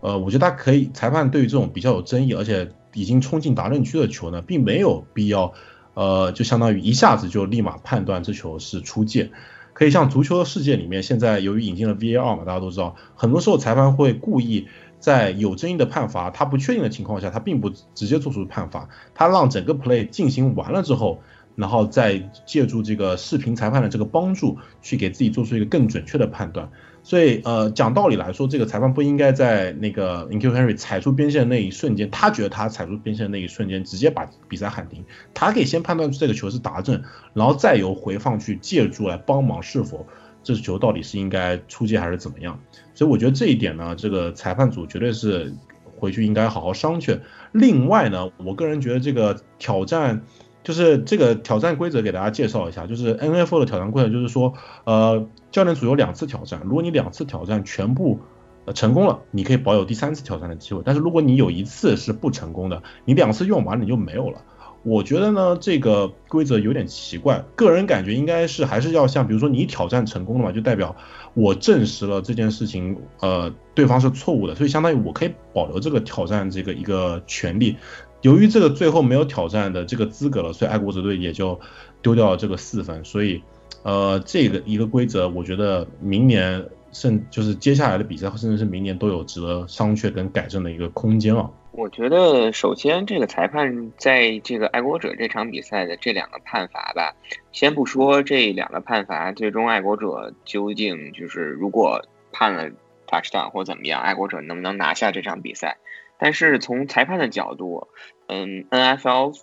[0.00, 5.54] 呃，我觉得他可以裁判对于这种比较有争议而且已经冲进达阵区的球呢，并没有必要。
[5.94, 9.30] 呃，就相当于一下子就立马判断这球是出界，
[9.72, 14.66] 可以像足球的世界里面，现在由于引进了 VAR 嘛，大家都知道，很多时候裁判会故意
[14.98, 21.20] 在有争议的判罚，他不确定的情况下，他并不直接做出判罚，他让整个 play 进行完了之后，
[21.56, 26.70] 然后再借助这个视频裁判的这个帮助，去给自己做出一个更准确的判断。
[27.06, 35.04] 所以，呃，讲道理来说，这个裁判不应该在那个 i n q Henry 踩出边线的那一瞬间，他觉得他踩出边线的那一瞬间，直接把比赛喊停。
[35.34, 37.02] 他可以先判断出这个球是达阵，
[37.34, 40.06] 然后再由回放去借助来帮忙，是否
[40.42, 42.58] 这球到底是应该出界还是怎么样。
[42.94, 45.54] 所以我觉得这一点呢，这个裁判组绝对是
[45.98, 47.20] 回去应该好好商榷。
[47.52, 50.22] 另外呢，我个人觉得这个挑战。
[50.62, 58.18] 就是这个挑战规则给大家介绍一下，就是 N F L 的挑战规则，就是说，呃，教练组有两次挑战，如果你两次挑战全部
[58.64, 64.42] 呃成功了，你可以保有第三次挑战的机会，但是如果你有一次是不成功的，你两次用完了你就没有了。
[64.82, 70.96] 我觉得呢，这个规则有点奇怪，个人感觉应该是还是要像，比如说你挑战成功了嘛，就代表
[71.34, 77.76] 我证实了这件事情，呃，对方是错误的，所以相当于我可以保留这个挑战这个一个权利。
[78.22, 81.60] 由于这个最后没有挑战的这个资格了，所以爱国者队也就
[82.02, 83.04] 丢掉了这个四分。
[83.04, 83.42] 所以，
[83.82, 91.50] 呃，这个一个规则，我觉得明年甚就是接下来的比赛，甚至是明年都有值得商榷跟改正的一个空间啊。
[91.72, 97.14] 我觉得，首先这个裁判在这个爱国者这场比赛的这两个判罚吧，
[97.50, 102.70] 先不说这两个判罚最终爱国者究竟就是如果判了
[103.08, 105.78] touchdown 或怎么样，爱国者能不能拿下这场比赛？
[106.16, 107.88] 但是从裁判的角度，
[108.28, 109.36] 嗯，NFL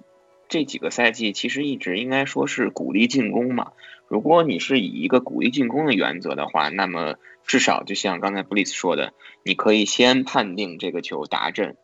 [0.47, 3.73] 这几个赛季其实一直应该说是鼓励进攻嘛。
[4.11, 9.13] 如果你是以一个鼓励进攻的原则的话，那么至少就像刚才布里斯说的，
[9.45, 11.77] 你可以先判定这个球达阵，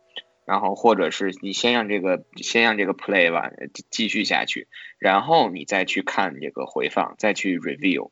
[0.44, 3.50] 然后或者是你先让这个先让这个 play 吧
[3.88, 8.10] 继续下去，然后你再去看这个回放，再去 review。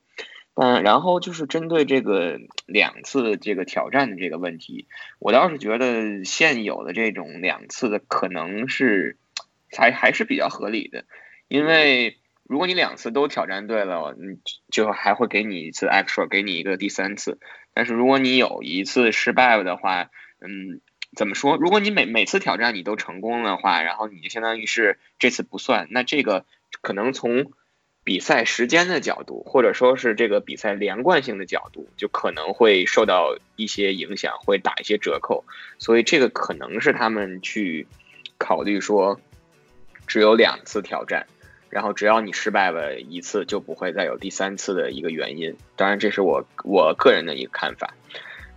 [0.55, 9.19] 嗯，然后就是针对这个两次这个挑战的这个问题，我倒是觉得现有的这种两次的可能是
[9.77, 11.05] 还还是比较合理的，
[11.49, 12.17] 因为
[12.49, 14.39] 如果你两次都挑战对了，你，
[14.71, 17.39] 就还会给你一次 extra，给你一个第三次。
[17.75, 20.81] 但是如果你有一次失败了的话，嗯，
[21.17, 21.57] 怎么说？
[21.57, 26.45] 如果你每每次挑战你都成功的话，然后你就相当于是这次不算，那这个
[26.81, 27.53] 可能从。
[28.05, 35.45] 比赛时间的角度，或者说是这个比赛连贯性的角度，就可能会受到一些影响，会打一些折扣。
[35.81, 37.89] 所以这个可能是他们去
[38.39, 39.21] 考虑说，
[40.07, 41.27] 只有两次挑战，
[41.71, 45.57] 然后只要你失败了一次，就不会再有第三次的一个原因。
[45.77, 47.95] 当然，这是我我个人的一个看法。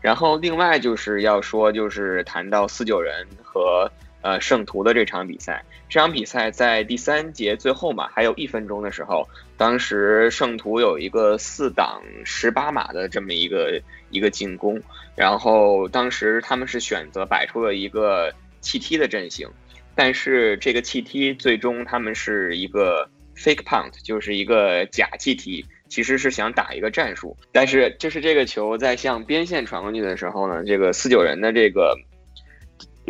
[0.01, 3.91] 然后另外就是要说，就是谈到四九人和。
[4.21, 14.81] 呃，圣徒的这场比赛，这场比赛在第三节最后嘛，还有一分钟的时候，当时圣徒有一个四档十八码的这么一个一个进攻，
[15.15, 19.47] 然后当时他们是选择摆出了一个弃踢的阵型，
[19.95, 31.97] 但是这个气踢最终他们是一个 fake punt，就是一个假气踢，其实是想打一个战术，但是就是这个球在向边线传过去的时候呢，这个四九人的这个。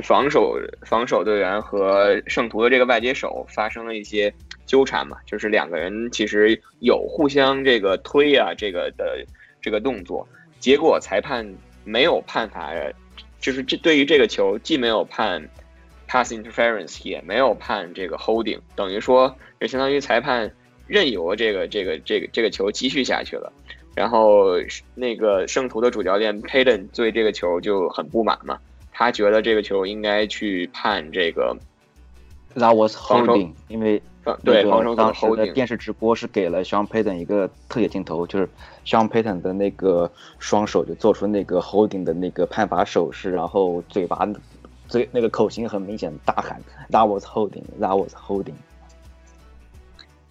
[0.01, 4.33] 防守防守队员和圣徒的这个外接手发生了一些
[4.65, 9.25] 纠缠嘛，就是两个人其实有互相这个推啊，这个的
[9.61, 10.25] 这个动作，
[10.57, 11.45] 结果裁判
[11.83, 12.71] 没有判罚，
[13.41, 15.45] 就是这对于这个球既没有判
[16.09, 20.51] pass interference，也没有判这个 holding，等于说就相当于裁判
[20.87, 23.53] 任由这个这个这个这个球继续下去了，
[23.95, 24.55] 然后
[24.95, 28.57] 那个圣徒的主教练 Payton 对这个球就很不满嘛。
[28.91, 31.55] 他觉得这个球应该去判这个
[32.55, 34.01] ，That was holding，因为
[34.43, 34.63] 对
[34.95, 38.49] 当时的电视直播是给了 Sean Payton 一个特写镜头，就是
[38.85, 44.27] Sean Payton 的那个双手就做出那个 holding 的那个判罚手势，然后嘴巴
[44.89, 48.55] 嘴那个口型很明显，大喊 “That was holding, that was holding”。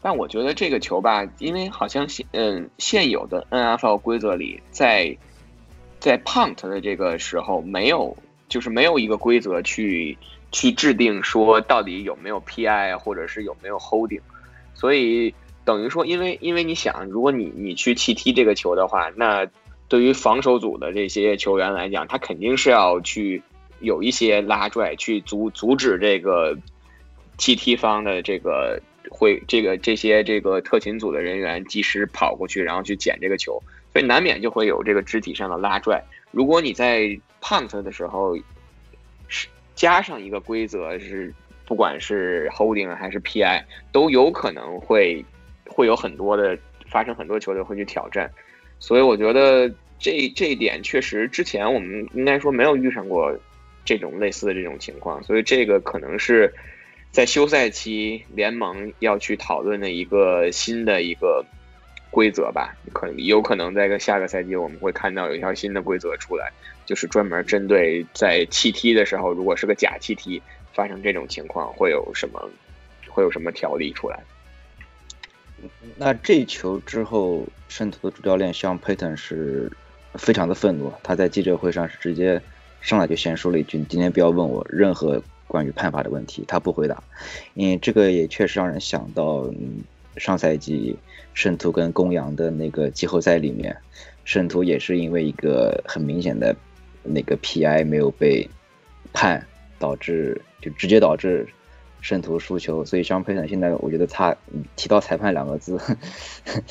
[0.03, 5.17] 但我觉得这个球吧，因为好像现嗯现有的 NFL 规则里，在
[5.99, 8.17] 在 punt 的这个时候没有，
[8.49, 10.19] 就是没有一个规则去
[10.53, 14.21] 去制定说到底有没有 PI 或者是有没有 holding，
[14.75, 19.49] 所以等于说，因为因为你想，如果你你去弃踢这个球的话，那
[19.89, 23.43] 对于防守组的这些球员来讲，他肯定是要去
[23.81, 26.57] 有一些拉拽，去阻阻止这个
[27.37, 33.63] GT 方的这个会这个这些这个特勤组的人员及时跑过去，然后去捡这个球，
[33.93, 36.03] 所以难免就会有这个肢体上的拉拽。
[36.31, 38.37] 如果你在 punt 的时候
[39.29, 41.33] 是加上一个规则，是
[41.65, 45.25] 不管是 holding 还是 PI，都有可能会
[45.67, 48.31] 会有很多的发生很多球队会去挑战。
[48.81, 53.37] 所以我觉得这这一点确实之前我们应该说没有遇上过
[53.89, 56.53] 这种类似的这种情况，所以这个可能是
[57.11, 61.43] 在休赛期联盟要去讨论的一个新的一个
[62.11, 62.77] 规则吧。
[62.93, 66.53] 可能有可能在下个赛季我们会看到有一条新的规则出来，
[66.85, 70.43] 就是专门针对在弃踢的时候，如果是个假弃踢
[70.75, 72.51] 发生这种情况，会有什么
[73.09, 74.23] 会有什么条例出来。
[75.97, 79.73] 那这球之后，圣徒的主教练向佩顿是
[80.13, 82.41] 非常的愤怒，他在记者会上是直接
[82.89, 87.03] 上来就先说了一句：“你今天不要问我任何关于判罚的问题。”他不回答，
[87.53, 89.85] 因为这个也确实让人想到，嗯，
[90.17, 90.97] 上赛季
[91.35, 93.77] 圣徒跟公羊的那个季后赛里面，
[94.25, 96.57] 圣徒也是因为一个很明显的
[97.03, 98.49] 那个 PI 没有被
[99.13, 99.47] 判，
[99.79, 101.47] 导致就直接导致。
[102.01, 104.35] 圣徒输球，所以香佩顿现在我觉得他
[104.77, 105.77] 提到裁判两个字，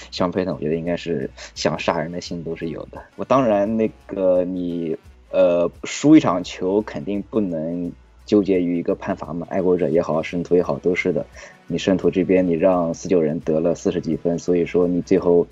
[0.09, 3.03] 香佩顿我觉得应该是想杀人的心都是有的。
[3.17, 4.95] 我当然那个你
[5.31, 7.91] 呃输一场球肯定不能
[8.25, 11.25] 纠结于一个判罚嘛，爱国者也好，圣徒也好都是的。
[11.67, 15.45] 你圣徒这边你让四九人得了四十几分，所以说你最后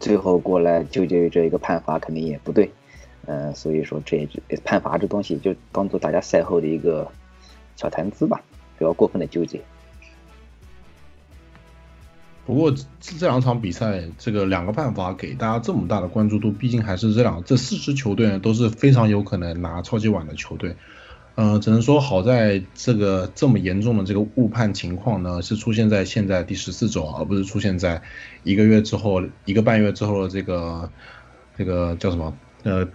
[0.00, 2.70] 最后过来纠结于这一个判罚肯定也不对。
[3.26, 4.28] 嗯，所以说这
[4.64, 7.08] 判罚这东西就当做大家赛后的一个
[7.76, 8.42] 小谈资吧。
[8.78, 9.60] 不要过分的纠结。
[12.44, 20.74] 不过这两场比赛，这个两个办法给大家这么大的关注度，毕竟还是这两这四支球队呢都是非常有可能拿超级碗的球队。
[21.36, 28.02] 嗯，只能说好在这个这么严重的这个误判情况呢，是出现在现在第十四周，而不是出现在
[28.42, 30.90] 一个月之后、一个半月之后的这个
[31.56, 32.88] 这个叫什么呃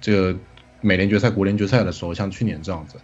[0.00, 0.38] 这个
[0.80, 2.96] 美联决赛、国联决赛的时候，像去年这样子。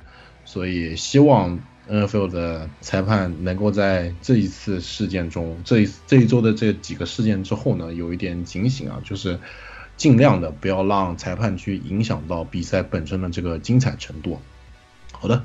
[0.46, 1.60] 所以希望。
[1.90, 9.40] NFL 的裁判能够在这一次事件中，这一这一周的这几个事件之后呢，有一点警醒啊，就是
[9.96, 14.38] 尽量的不要让裁判去影响到比赛本身的这个精彩程度。
[15.12, 15.44] 好的，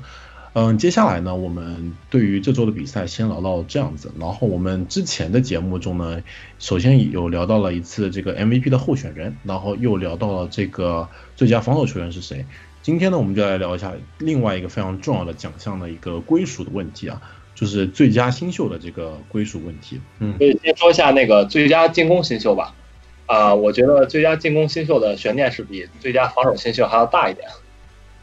[0.54, 6.22] 嗯，接下来呢，我们对于这周的比赛先聊到这样子，然后我们之前的节目中呢，
[6.58, 12.46] 首先有聊到了一次这个 MVP 的候选人，然后又聊到了这个最佳防守球员是谁。
[12.86, 17.20] 今天呢，我们就来聊一下另外一个非常重要的奖项的一个归属的问题啊，
[17.52, 20.00] 就是最佳新秀的这个归属问题。
[20.20, 22.76] 嗯，所以先说一下那个最佳进攻新秀吧。
[23.26, 27.48] 啊，我觉得最佳进攻新秀的悬念是比最佳防守新秀还要大一点。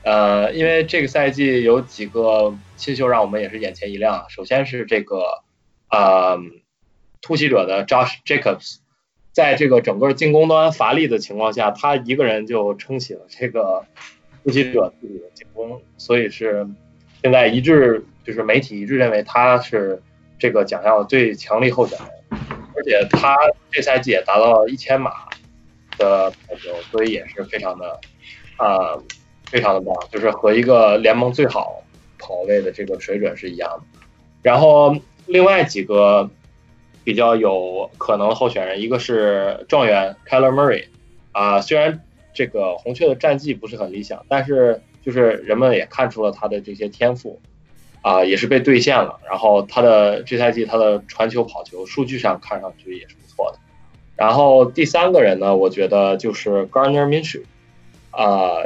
[0.04, 4.28] 呃，因为这个赛季有几个新秀让我们也是眼前一亮。
[4.30, 5.44] 首先是这个
[5.90, 6.38] 啊，
[7.22, 8.78] 突袭者的 Josh Jacobs，
[9.34, 13.84] 在这个整个进攻端乏力的情况下，他一个人就撑起了这个。
[14.44, 16.68] 突击者自己的进攻，所以是
[17.22, 20.02] 现在一致就是媒体一致认为他是
[20.38, 22.40] 这个奖项最强力候选人，
[22.76, 23.38] 而且他
[23.72, 25.12] 这赛季也达到了一千码
[25.98, 28.02] 的跑球，所以也是非常的
[28.58, 29.00] 啊
[29.50, 31.82] 非常的棒，就是和一个联盟最好
[32.20, 33.84] 跑位的这个水准是一样的。
[34.42, 34.94] 然后
[35.26, 36.30] 另外几个
[37.06, 40.88] 比较有可能候选人，一个是状元 Keller Murray
[41.32, 42.04] 啊，虽然。
[42.34, 47.40] 这个红雀的战绩不是很理想，但是就是人们也看出了他的这些天赋，
[48.02, 49.20] 啊，也是被兑现了。
[49.30, 53.60] 然后他的这赛季他的传球、跑球数据上看上去也是不错的。
[54.16, 57.44] 然后第三个人呢，我觉得就是 Garner Minshew，
[58.12, 58.64] 啊，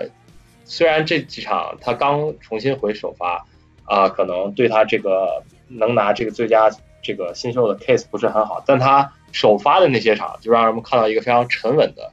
[0.65, 3.45] 虽然这几场他刚重新回首发，
[3.85, 6.69] 啊，可能对他这个能拿这个最佳
[7.01, 12.11] 这个新秀的 case 不是很好，但他首发的那些场就让人们看到一个非常沉稳的。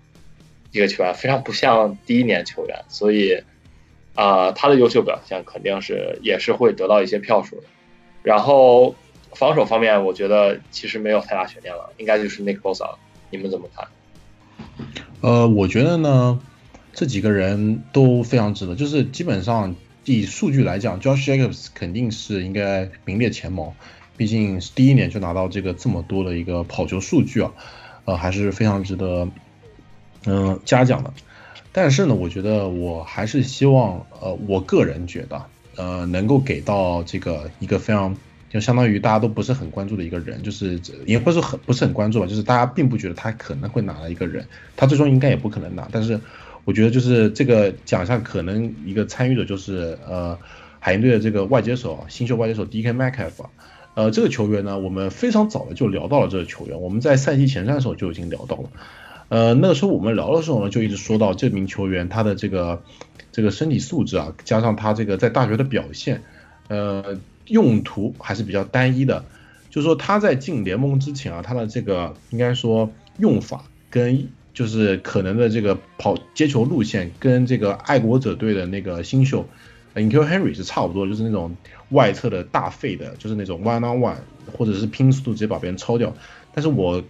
[0.75, 3.41] 一个球员非常不像第一年球员，所以
[4.17, 7.63] 啊，他的优秀表现肯定是也是会得到一些票数的。
[8.25, 8.97] 然后
[9.35, 12.97] 防守方面，我觉得其实没有太大悬念了，应该就是 Nick Bosa。
[13.31, 13.87] 你们怎么看？
[15.21, 16.41] 呃，我觉得呢，
[16.93, 23.77] 这几个人都非常值得，就是基本上以数据来讲，Josh Jacobs 肯定是应该名列前茅，
[24.17, 27.53] 毕竟是第一年就拿到这个这么多的一个跑球数据啊，
[28.07, 29.29] 呃，还是非常值得
[30.27, 31.13] 嗯嘉奖的。
[31.73, 35.43] 但是呢，我觉得我还是希望，呃，我个人觉得，
[35.77, 38.17] 呃，能够给到这个一个非常。
[38.51, 44.47] 就相当于大家都不是很关注的一个人，就是也不是很不是很关注吧，就是大家并不觉得他可能会拿了一个人，
[44.77, 45.89] 他最终应该也不可能拿。
[45.91, 46.21] 但是
[46.65, 50.39] 我觉得就是这个奖项可能一个参与者就是呃
[50.79, 52.93] 海鹰队的这个外接手新秀外接手 D.K.
[52.93, 53.47] Metcalf，
[53.95, 58.71] 呃这个球员呢，我们非常早的就聊到了这个球员，我们在赛季前瞻的时候就已经聊到了，
[59.29, 62.83] 呃那个时候我们聊的时候呢，就一直说到这名球员他的这个
[63.33, 66.23] 这个身体素质啊，加上他这个在大学的表现，
[66.69, 67.19] 呃。
[67.49, 69.23] 用途还是比较单一的，
[69.69, 79.47] 就是说他在进联盟之前啊，他的这个应该说用法跟就是可能的这个跑接球路线跟这个爱国者队的那个新秀
[79.93, 81.55] i n k i l Henry 是差不多，就是那种
[81.91, 84.17] 外侧的大废的，就是那种 one on one
[84.57, 86.17] 或者是拼速度直接把别人超掉。
[86.55, 87.05] 但是我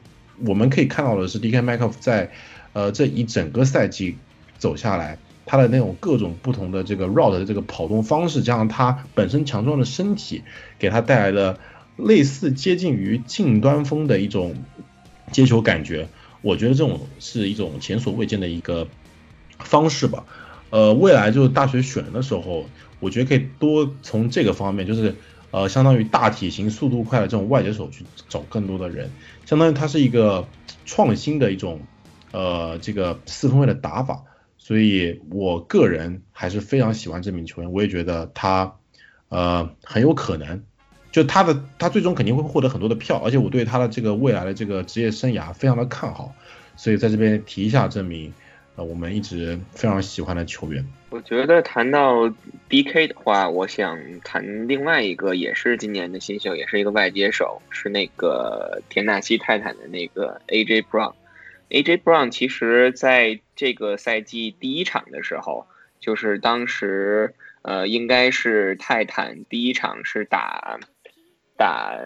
[0.45, 1.61] 我们可以看到的是，D.K.
[1.63, 2.33] Metcalf 在
[2.73, 4.17] 呃这一整个赛季
[4.59, 5.19] 走下来。
[5.47, 10.43] 他的那种各种不同的这个 route 的这个跑动方式，加上他本身强壮的身体，
[10.79, 11.59] 给他带来的
[11.99, 14.57] 类似接近于近端锋的一种
[15.33, 16.09] 接球感觉，
[16.41, 18.89] 我觉得这种是一种前所未见的一个
[19.59, 20.25] 方式吧。
[20.71, 22.65] 呃，未来就是大学选人的时候，
[22.99, 25.15] 我觉得可以多从这个方面，就是
[25.55, 29.09] 呃，相当于大体型、速度快的这种外接手去找更多的人，
[29.47, 30.49] 相当于他是一个
[30.85, 31.81] 创新的一种
[32.33, 34.25] 呃这个四分卫的打法。
[34.59, 38.75] 所以，我个人还是非常喜欢这名球员，我也觉得他，
[39.29, 40.65] 呃，很有可能，
[41.13, 46.35] 就他的他最终肯定会获得很多的票，而且我对他的这个未来的这个职业生涯非常的看好，
[46.75, 48.33] 所以在这边提一下这名，
[48.77, 50.85] 呃，我们一直非常喜欢的球员。
[51.11, 52.29] 我觉得谈到
[52.69, 61.15] DK 的话，我想谈另外一个也是今年的新秀，也是一个外接手，是那个田纳西泰坦的那个 AJ Brown。
[61.71, 61.97] A.J.
[61.97, 65.67] Brown 其实在这个赛季第一场的时候，
[65.99, 70.79] 就是当时呃，应该是泰坦第一场是打
[71.57, 71.97] 打，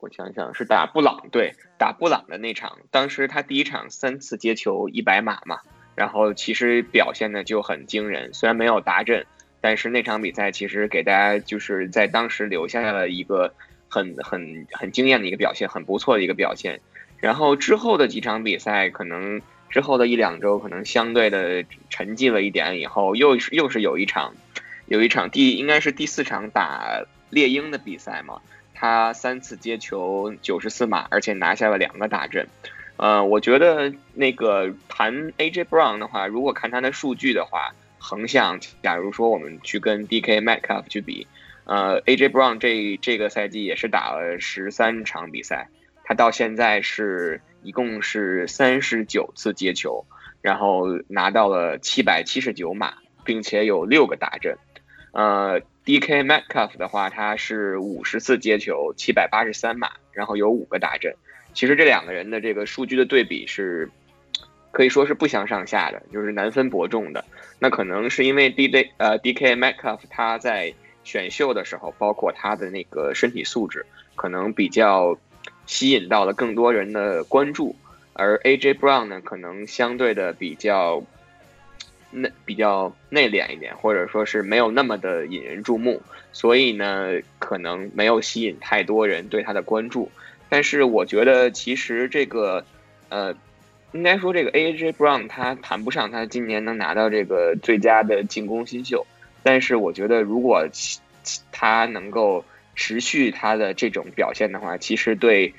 [0.00, 2.78] 我想想是打布朗队，打布朗的那场。
[2.90, 5.60] 当时他第一场三次接球一百码嘛，
[5.96, 8.32] 然后其实表现的就很惊人。
[8.32, 9.26] 虽然没有达阵，
[9.60, 13.52] 但是那场比赛其实给大家就是在当时留下了一个
[13.88, 16.80] 很很很惊艳的一个表现，很不错的一个表现。
[17.18, 19.40] 然后之后的几场比赛，可能
[19.70, 24.34] 之后的一两周，可能相对的沉寂了一点，以后又是又是有一场，
[24.84, 28.42] 有一场第应该是第四场打猎鹰的比赛嘛，
[28.74, 32.46] 他三次接球九十四码，而且拿下了两个大阵。
[32.96, 41.26] 呃，我觉得那个谈 AJ Brown 的话，如果看他的数据的话，横向，假如说我们去跟 DK Metcalf 去比，
[41.64, 45.68] 呃，AJ Brown 这这个赛季也是打了十三场比赛。
[46.04, 50.06] 他到现在是一共是三十九次接球，
[50.40, 52.94] 然后拿到了七百七十九码，
[53.24, 54.56] 并且有六个大阵。
[55.12, 56.22] 呃，D.K.
[56.22, 61.16] Metcalf 的话，他是五十次接球，七百八十三码，然后有五个大阵。
[61.56, 63.90] 其实这两个人的这个数据的对比是
[64.70, 67.24] 可以说是不相上下的，就是难分伯仲的。
[67.58, 68.92] 那可能是因为 D.K.
[68.98, 69.56] 呃 D.K.
[69.56, 73.84] Metcalf 他在选秀的时候，包括他的那个身体素质，
[74.14, 75.18] 可能比较。
[75.66, 77.74] 吸引到了更多人的关注，
[78.12, 78.74] 而 A.J.
[78.74, 81.02] Brown 呢，可能相对的比较
[82.12, 86.00] 内比较内敛一点，或者说是没有那么的引人注目，
[86.32, 90.08] 所以呢，可能没有吸引太多人对他的关注。
[90.48, 92.64] 但是我觉得，其实这个
[93.08, 93.34] 呃，
[93.92, 94.92] 应该说这个 A.J.
[94.92, 99.06] Brown 他谈不上他今年能拿到这个最佳的进攻新秀，
[99.42, 100.66] 但是我觉得如果
[101.52, 102.44] 他能够。
[102.78, 105.54] 持续他的这种表现的话，其实对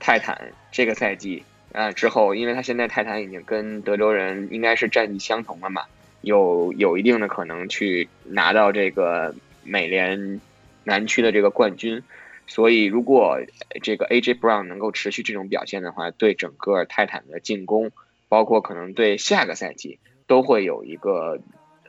[0.00, 5.82] 泰坦这个赛季啊之后，因为他现在泰坦已经跟德州人应该是战绩相同了嘛，
[6.22, 10.40] 有有一定的可能去拿到这个美联
[10.84, 12.02] 南区的这个冠军。
[12.46, 13.38] 所以，如果
[13.82, 14.34] 这个 A.J.
[14.34, 17.90] Brown 能够持续这种表现的话，对整个泰坦的进攻，
[18.28, 21.40] 包括可能对下个赛季都会有一个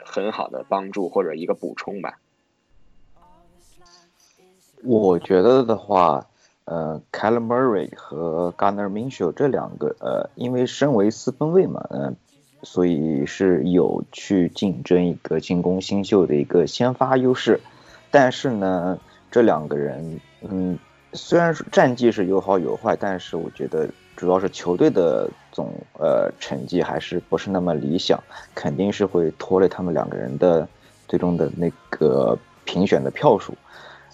[0.03, 2.19] 很好的帮助或者一个补充吧。
[4.83, 6.27] 我觉得的话，
[6.65, 12.15] 呃 c a l Murray 和 Garner Minshew 这两个，呃，因为身为四分卫嘛，嗯，
[12.63, 17.59] 所以是有去竞争一个进攻新秀的一个先发优势。
[18.11, 18.99] 但是呢，
[19.31, 20.77] 这两个人，嗯，
[21.13, 28.21] 虽然说战绩是有好有坏，但是我觉得主要是球队的总呃成绩还是不是那么理想，
[28.53, 30.67] 肯定是会拖累他们两个人的
[31.07, 33.53] 最终的那个评选的票数。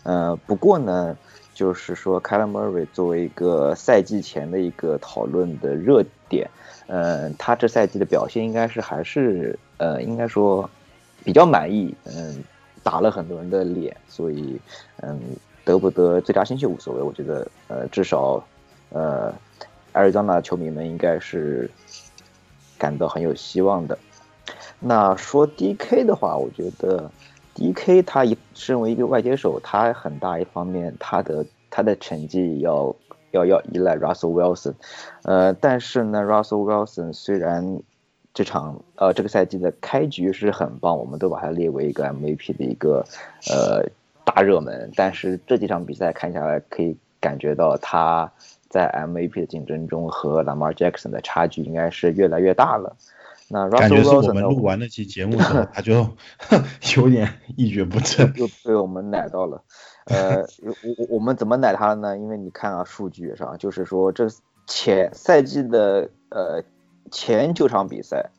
[0.03, 1.15] 呃，不过呢，
[1.53, 6.49] 就是说 k y l e Murray 作为一个赛季前的一个讨论的热点，
[6.87, 10.67] 呃，他这赛季的表现应该是还是呃，应该说
[11.23, 12.43] 比较满意，嗯，
[12.81, 14.59] 打了很多人的脸，所以
[15.01, 15.19] 嗯，
[15.63, 18.43] 得不得最佳新秀无所谓，我觉得呃，至少
[18.89, 19.33] 呃，
[19.91, 21.69] 艾瑞 z 纳球迷们应该是
[22.77, 23.97] 感到很有希望的。
[24.79, 27.09] 那说 DK 的话，我觉得。
[27.53, 28.01] D.K.
[28.03, 32.95] 他一身为一个外接手，他很大一方面他的他的成绩要
[33.31, 34.73] 要要依赖 Russell Wilson，
[35.23, 37.81] 呃，但是呢，Russell Wilson 虽然
[38.33, 43.05] 这场呃这个赛季的开局是很棒，我们都把它列为一个 MVP 的一个
[43.49, 43.85] 呃
[44.33, 48.31] 大热门，但是这几场比赛看下来，可以感觉到他
[48.69, 52.95] 在 MVP 的竞争中和 Lamar Jackson 的差距应该是越来越大了。
[53.49, 56.07] 那感觉是我们录完那期节目之后，他就
[56.95, 57.27] 有点
[57.57, 59.61] 一蹶不振， 又被我们奶到了。
[60.05, 62.17] 呃，我我我们怎么奶他了呢？
[62.17, 64.29] 因为你看啊，数据上就是说，这
[64.67, 66.63] 前赛季的呃
[67.11, 68.29] 前九场比赛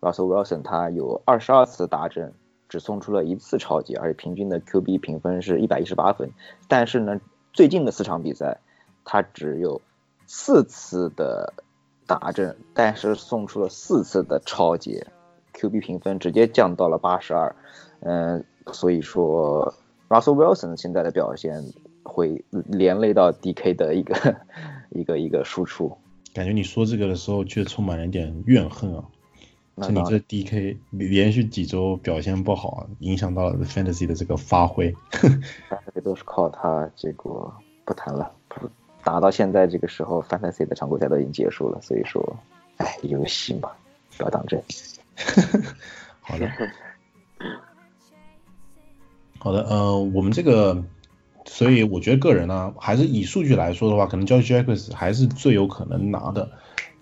[0.00, 2.32] ，Russell Wilson 他有二十二次达阵，
[2.74, 6.32] 只送出了一次超级，而且平均的 QB 评分是一百一十八分。
[6.66, 7.20] 但是呢，
[7.52, 8.58] 最近的四场比赛，
[9.04, 9.80] 他只有
[10.26, 11.54] 四次的。
[12.06, 15.02] 打阵，但是送出了四次的超级
[15.54, 17.56] ，QB 评分直接降到了八十二，
[18.00, 18.44] 嗯，
[18.74, 19.72] 所以说
[20.10, 21.64] Russell Wilson 现在的表现
[22.02, 24.36] 会连累到 DK 的一个
[24.92, 25.96] 一个一个输出。
[26.34, 29.04] 感觉你说这个的时候，却充满了一点怨恨啊！
[29.82, 34.94] 是你这 DK 连续几周表现不好，影响到了 Fantasy 的这个发挥。
[35.94, 37.52] 这都是靠他，这个
[37.84, 38.32] 不谈了。
[38.48, 38.70] 不
[39.02, 42.36] 打到现在这个时候，Fantasy 的常规赛都已经结束了，所以说，
[42.76, 43.70] 哎，游戏嘛，
[44.16, 44.62] 不要当真。
[46.20, 46.48] 好的，
[49.38, 50.84] 好的，呃，我们这个，
[51.46, 56.50] 所以我觉得个人呢，还是以数据来说的话，可能 Josh Jacobs 还是最有可能拿的。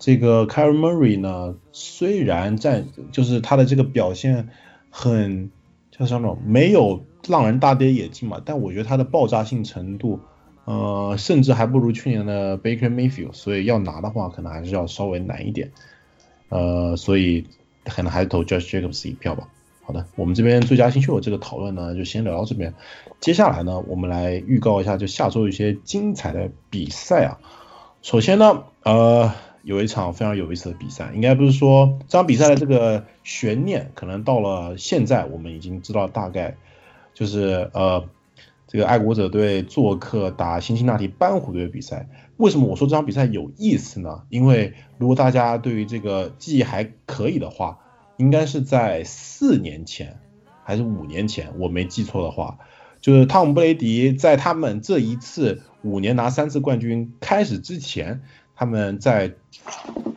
[0.05, 2.83] 这个 k a r e Murray 呢，虽然在
[3.13, 4.49] 就是他的这个表现
[4.89, 5.49] 很
[5.91, 10.19] 叫什么，没有让人大跌眼镜嘛，但我觉得他的爆炸性程度。
[10.65, 15.71] 呃，甚至还不如去年的 Baker Mayfield，所以要拿的话，可能还是要稍微难一点。
[16.49, 17.47] 呃，所以
[17.85, 19.47] 可能还是投 Josh Jacobs 一票吧。
[19.83, 22.73] 好的，我们这边最佳新秀这个讨论呢，就先聊到这边。
[23.21, 27.39] 接下来呢，我们来预告一下，就下周一些精彩的比赛啊。
[28.01, 29.33] 首先呢，呃，
[29.63, 36.55] 有一场非常有意思的比赛，应该不是说这场比赛的这个悬念，可能到了现在，我们已经知道大概
[37.13, 38.07] 就是呃。
[38.65, 44.23] 这个爱国者队做客打辛辛那提斑虎队的比赛，为什么我说这场比赛有意思呢？
[44.29, 47.77] 因为如果大家对于这个记忆还可以的话，
[48.17, 50.17] 应该是在四年前
[50.63, 52.57] 还是五年前，我没记错的话，
[52.99, 58.21] 就是汤姆布雷迪在他们这一次五年拿三次冠军开始之前，
[58.55, 59.33] 他们在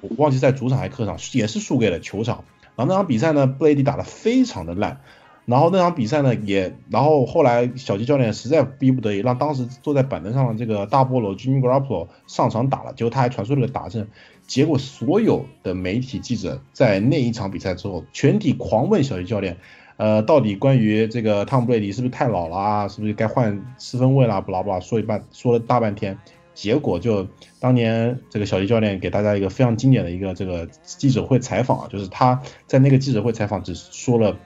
[0.00, 2.44] 我忘记在主场还是客场，也是输给了球场。
[2.76, 5.00] 然后那场比赛呢，布雷迪打得非常的烂。
[5.46, 14.08] 然后那场比赛呢，也，然后后来小吉教练实在逼不得已，让当时坐在板凳上的这个大菠萝 Jimmy Garoppolo 上场打了，结果他还传出了个打阵，
[14.48, 19.56] 结果所有的媒体记者在那一场比赛之后，全体狂问小吉教练，
[19.98, 26.18] 呃，到底关于这个汤姆布雷迪是不是太老了啊，是不是该换四分位了，不拉不拉，说一半说了大半天，
[26.56, 27.28] 结果就
[27.60, 34.36] 当年这个小吉教练给大家一个非常经典的一个这个记者会采访啊，就是他在那个记者会采访只说了。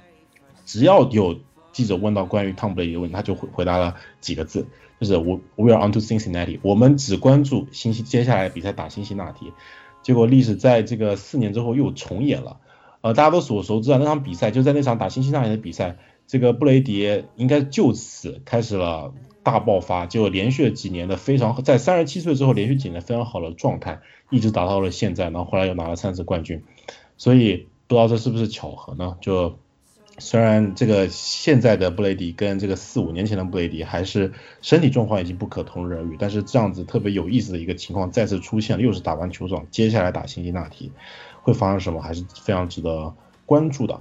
[0.66, 1.40] 只要有
[1.72, 4.66] 记者问到关于汤姆布雷迪的问题，他就回回答了几个字，
[5.00, 9.52] 就是我 We are on to Cincinnati，我们只关注新西接下来比赛打辛辛那提。
[10.02, 12.58] 结果历史在这个四年之后又重演了，
[13.00, 15.96] 呃，大家都所熟知啊，那场比赛就在那场打辛辛那提的比赛，
[16.28, 26.62] 这个布雷迪应该就此开始了大爆发，就连续几年的非常在三十七岁之后连续几年非常好的状态，一直打到了现在，然后后来又拿了三次冠军，
[27.16, 29.16] 所以不知道这是不是巧合呢？
[29.20, 29.58] 就。
[30.18, 40.92] 虽然这个现在的布雷迪跟这个四五年前的布雷迪还是身体状况已经不可同日而语，但是这样子特别有意思的一个情况再次出现了，又是打完球场，接下来打辛辛那提
[41.40, 43.14] 会发生什么，还是非常值得
[43.46, 43.98] 关注的。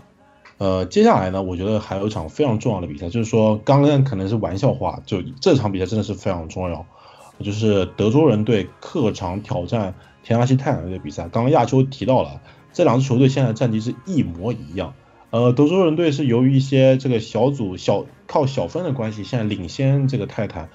[0.60, 6.86] 呃，接下来呢，我觉得还有一场非常重要的比赛，就是说刚刚可能是玩笑话，就这场比赛真的是非常重要，
[7.41, 11.24] 就是德州人队客场挑战田纳西泰坦的比赛。
[11.30, 12.41] 刚刚亚秋提到了，
[12.74, 14.93] 这两支球队现在战绩是一模一样。
[15.32, 20.70] 呃，德州人队是由于一些这个小组小靠小分的关系，现在领先这个泰坦，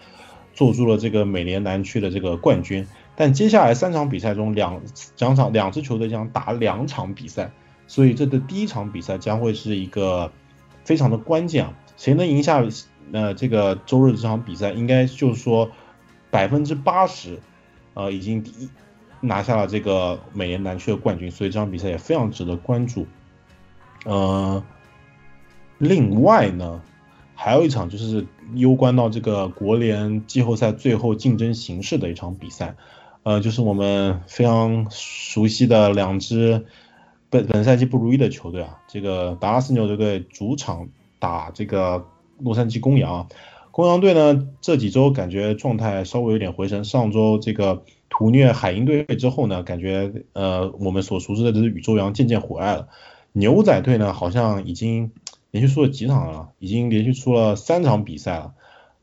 [0.54, 2.86] 做出了这个美联南区的这个冠军。
[3.16, 4.80] 但接下来三场比赛中，两
[5.18, 7.52] 两场两支球队将打两场比赛，
[7.86, 10.32] 所以这的第一场比赛将会是一个
[10.84, 12.64] 非常的关键啊，谁能赢下
[13.12, 15.70] 呃这个周日这场比赛，应该就是说
[16.30, 17.38] 百分之八十，
[17.94, 18.68] 呃已经第一
[19.20, 23.06] 拿下了这个美联南区的冠军，所以这场比赛也非常值得关注。
[24.04, 24.62] 呃，
[25.78, 26.82] 另外呢，
[27.34, 32.76] 还有一场就是攸关到这个国联季后赛最后竞争形势的一场比赛，
[33.22, 36.66] 呃，就是我们非常熟悉的两支
[37.34, 42.06] 本本赛季不如意的球队啊，这个达拉斯牛队队主场打这个
[42.38, 43.26] 洛杉矶公羊，
[43.72, 52.88] 公羊队呢这几周感觉状态稍微有点回升，上周这个屠虐海鹰队之后呢，感觉呃我们所熟知的这只宇宙羊渐渐回来了。
[53.32, 55.10] 牛仔队呢，好像已经
[55.50, 58.54] 连续输了几场了，已经连续输了三场比赛了。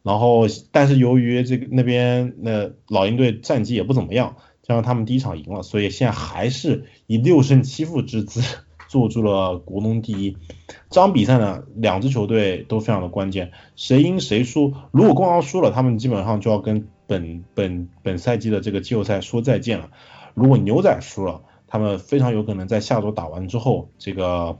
[0.04, 4.38] 然后，但是由于这个那边那老鹰队战绩也不怎么样，
[4.72, 8.42] 加上他们第一场赢了，所以现在还是以六胜七负之姿
[8.88, 10.38] 坐住了国农第一。
[10.90, 14.74] 这场比赛呢，两支球队都非常的关键，谁赢谁输。
[14.92, 19.90] 如果公羊输了，他们基本上就要跟本本本赛季的这个季后赛说再见了。
[20.36, 24.58] 如果牛仔输了，他们非常有可能在下周打完之后，这个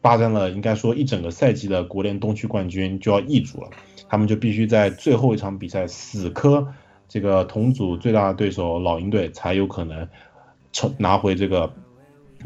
[0.00, 3.68] 霸占了应该说一整个赛季的国联东区冠军就要易主了，
[4.08, 6.72] 他们就必须在最后一场比赛死磕
[7.08, 10.08] 这个同组最大的对手老鹰队，才有可能
[10.72, 11.72] 成拿回这个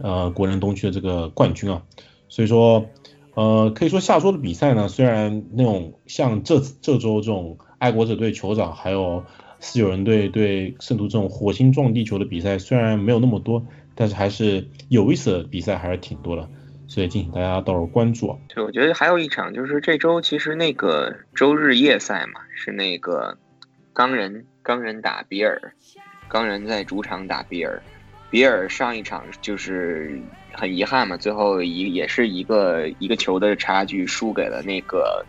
[0.03, 1.83] 呃国联东区的这个冠军啊。
[2.29, 2.87] 所以说，
[3.35, 9.25] 呃，可以说下周的比赛呢，虽然那种像这这周这种爱国者队酋长还有
[9.59, 13.67] 四九人队对圣徒这种火星撞地球的比赛，虽然没有那么多。
[13.97, 16.49] 但是还是有意思的比赛还是挺多的，
[16.89, 18.39] 所以敬请大家到时候关注啊。
[18.49, 23.37] 对，我觉得还有一场就是这周其实那个周日夜赛嘛，是那个
[23.93, 25.61] 钢人钢人打比尔，
[26.29, 27.83] 钢人在主场打比尔，
[28.31, 30.21] 比尔上一场就是
[30.53, 35.25] 很遗憾嘛，最后一也是一个一个球的差距输给了那个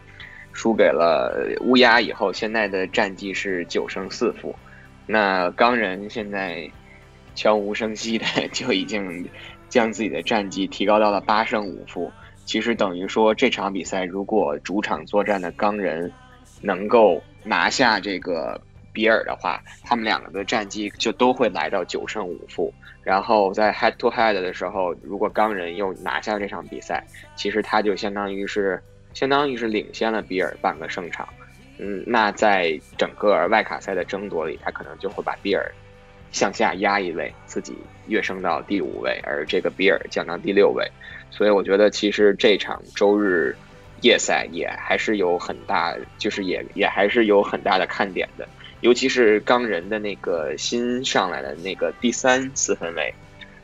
[0.54, 4.56] 输给了乌鸦，以后现在的战绩是九胜四负，
[5.06, 6.70] 那钢人现在。
[7.34, 9.26] 悄无声息的 就已经
[9.70, 12.12] 将自己的战绩提高到了八胜五负。
[12.44, 16.12] 其实等于说这场比赛，如果主场作战的钢人
[16.60, 18.60] 能够拿下这个
[18.94, 22.74] 比尔的话，他们两个的战绩就都会来到九胜五负。
[23.04, 27.04] 然后在 head to head 的时候，如果钢人又拿下这场比赛，
[27.36, 28.82] 其实他就相当于是
[29.14, 31.28] 相当于是领先了比尔半个胜场。
[31.80, 35.72] 嗯，那在整个外卡赛的争夺里，他可能就会把比尔。
[36.32, 37.76] 向下压一位，自己
[38.08, 40.90] 跃升到第五位，而这个比尔降到第六位，
[41.30, 43.54] 所以我觉得其实这场周日
[44.00, 48.48] 夜赛也还是有很大，就是也也还是有很大的看点的，
[48.82, 53.14] 尤其是钢人的那个新上来的那个第三四分卫，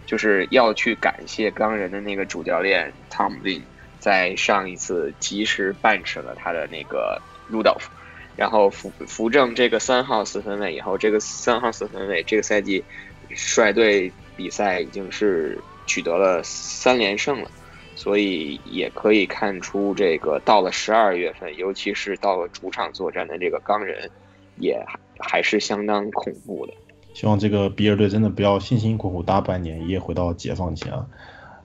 [0.05, 3.61] 就是要去感谢钢人的那个主教练 Tom Lin，
[3.99, 7.87] 在上一次及时办持了他的那个 Rudolph。
[8.35, 12.83] 然后扶扶正这个三号四分卫以后，这个三号四分卫这个赛季
[13.31, 15.57] 率队比赛已经是
[15.87, 17.49] 取得了三连胜了，
[17.95, 24.07] 所以也可以看出这个到了十二月份，尤其是到了主场作战的这个钢人，
[24.59, 24.85] 也
[25.19, 26.73] 还是相当恐怖的。
[27.13, 31.07] 希望这个比尔队真的不要辛辛苦苦打半年，一夜回到解放前啊！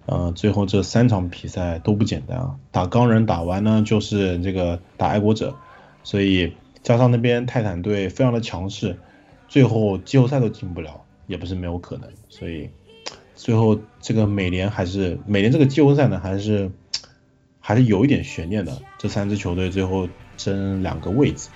[0.06, 2.56] 呃，最后这三场比赛都不简单啊！
[2.70, 5.54] 打钢人打完呢，就是这个打爱国者，
[6.02, 6.52] 所以。
[6.82, 8.98] 加上那边泰坦队非常的强势，
[9.46, 12.10] 最后季后赛都进不了，也不是没有可能。
[12.28, 12.70] 所以
[13.36, 16.72] 最后这个美联还是美联这个季后赛呢，还是
[17.60, 18.82] 还是有一点悬念的。
[18.98, 21.50] 这三支球队最后争两个位置。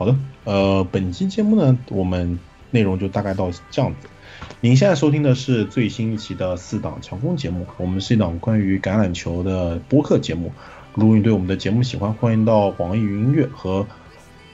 [0.00, 2.38] 好的，呃，本期节目呢，我们
[2.70, 4.08] 内容就大概到这样子。
[4.62, 10.54] 您现在收听的是最新一期的四档强攻节目，我们是一档关于橄榄球的播客节目。
[10.94, 13.86] 如果你对我们的节目喜欢，欢迎到网易云音乐和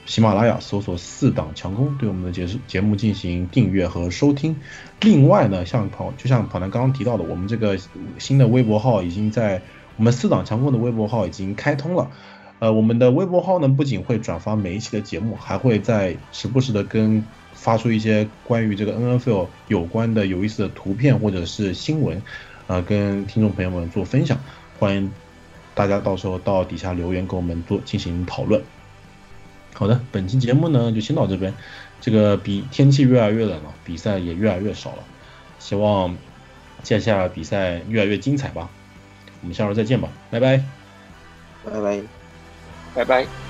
[0.05, 4.57] 喜马拉雅搜索“四档强攻”，对我们的节节目进行订阅和收听。
[4.99, 7.77] 另外呢，像跑就像跑男刚刚提到的，我们这个
[8.17, 9.61] 新的微博号已经在
[9.95, 12.11] 我们四档强攻的微博号已经开通了。
[12.59, 22.21] 呃，我们的微博号呢，不仅会转发每一期的节目，还会在时不时的跟发出一些关于这个 NFL 有关的有意思的图片或者是新闻，
[22.67, 24.39] 呃，跟听众朋友们做分享。
[24.79, 25.11] 欢迎。
[25.75, 28.63] 大家到时候到底下留言跟我们做进行讨论。
[29.75, 31.53] 好的，本期节目呢就先到这边。
[32.01, 35.03] 这个比天气越来越冷了，比赛也越来越少了。
[35.59, 36.17] 希望
[36.81, 38.71] 接下来比赛越来越精彩吧。
[39.41, 40.63] 我们下周再见吧，拜拜，
[41.63, 42.01] 拜拜，
[42.97, 43.46] 拜拜。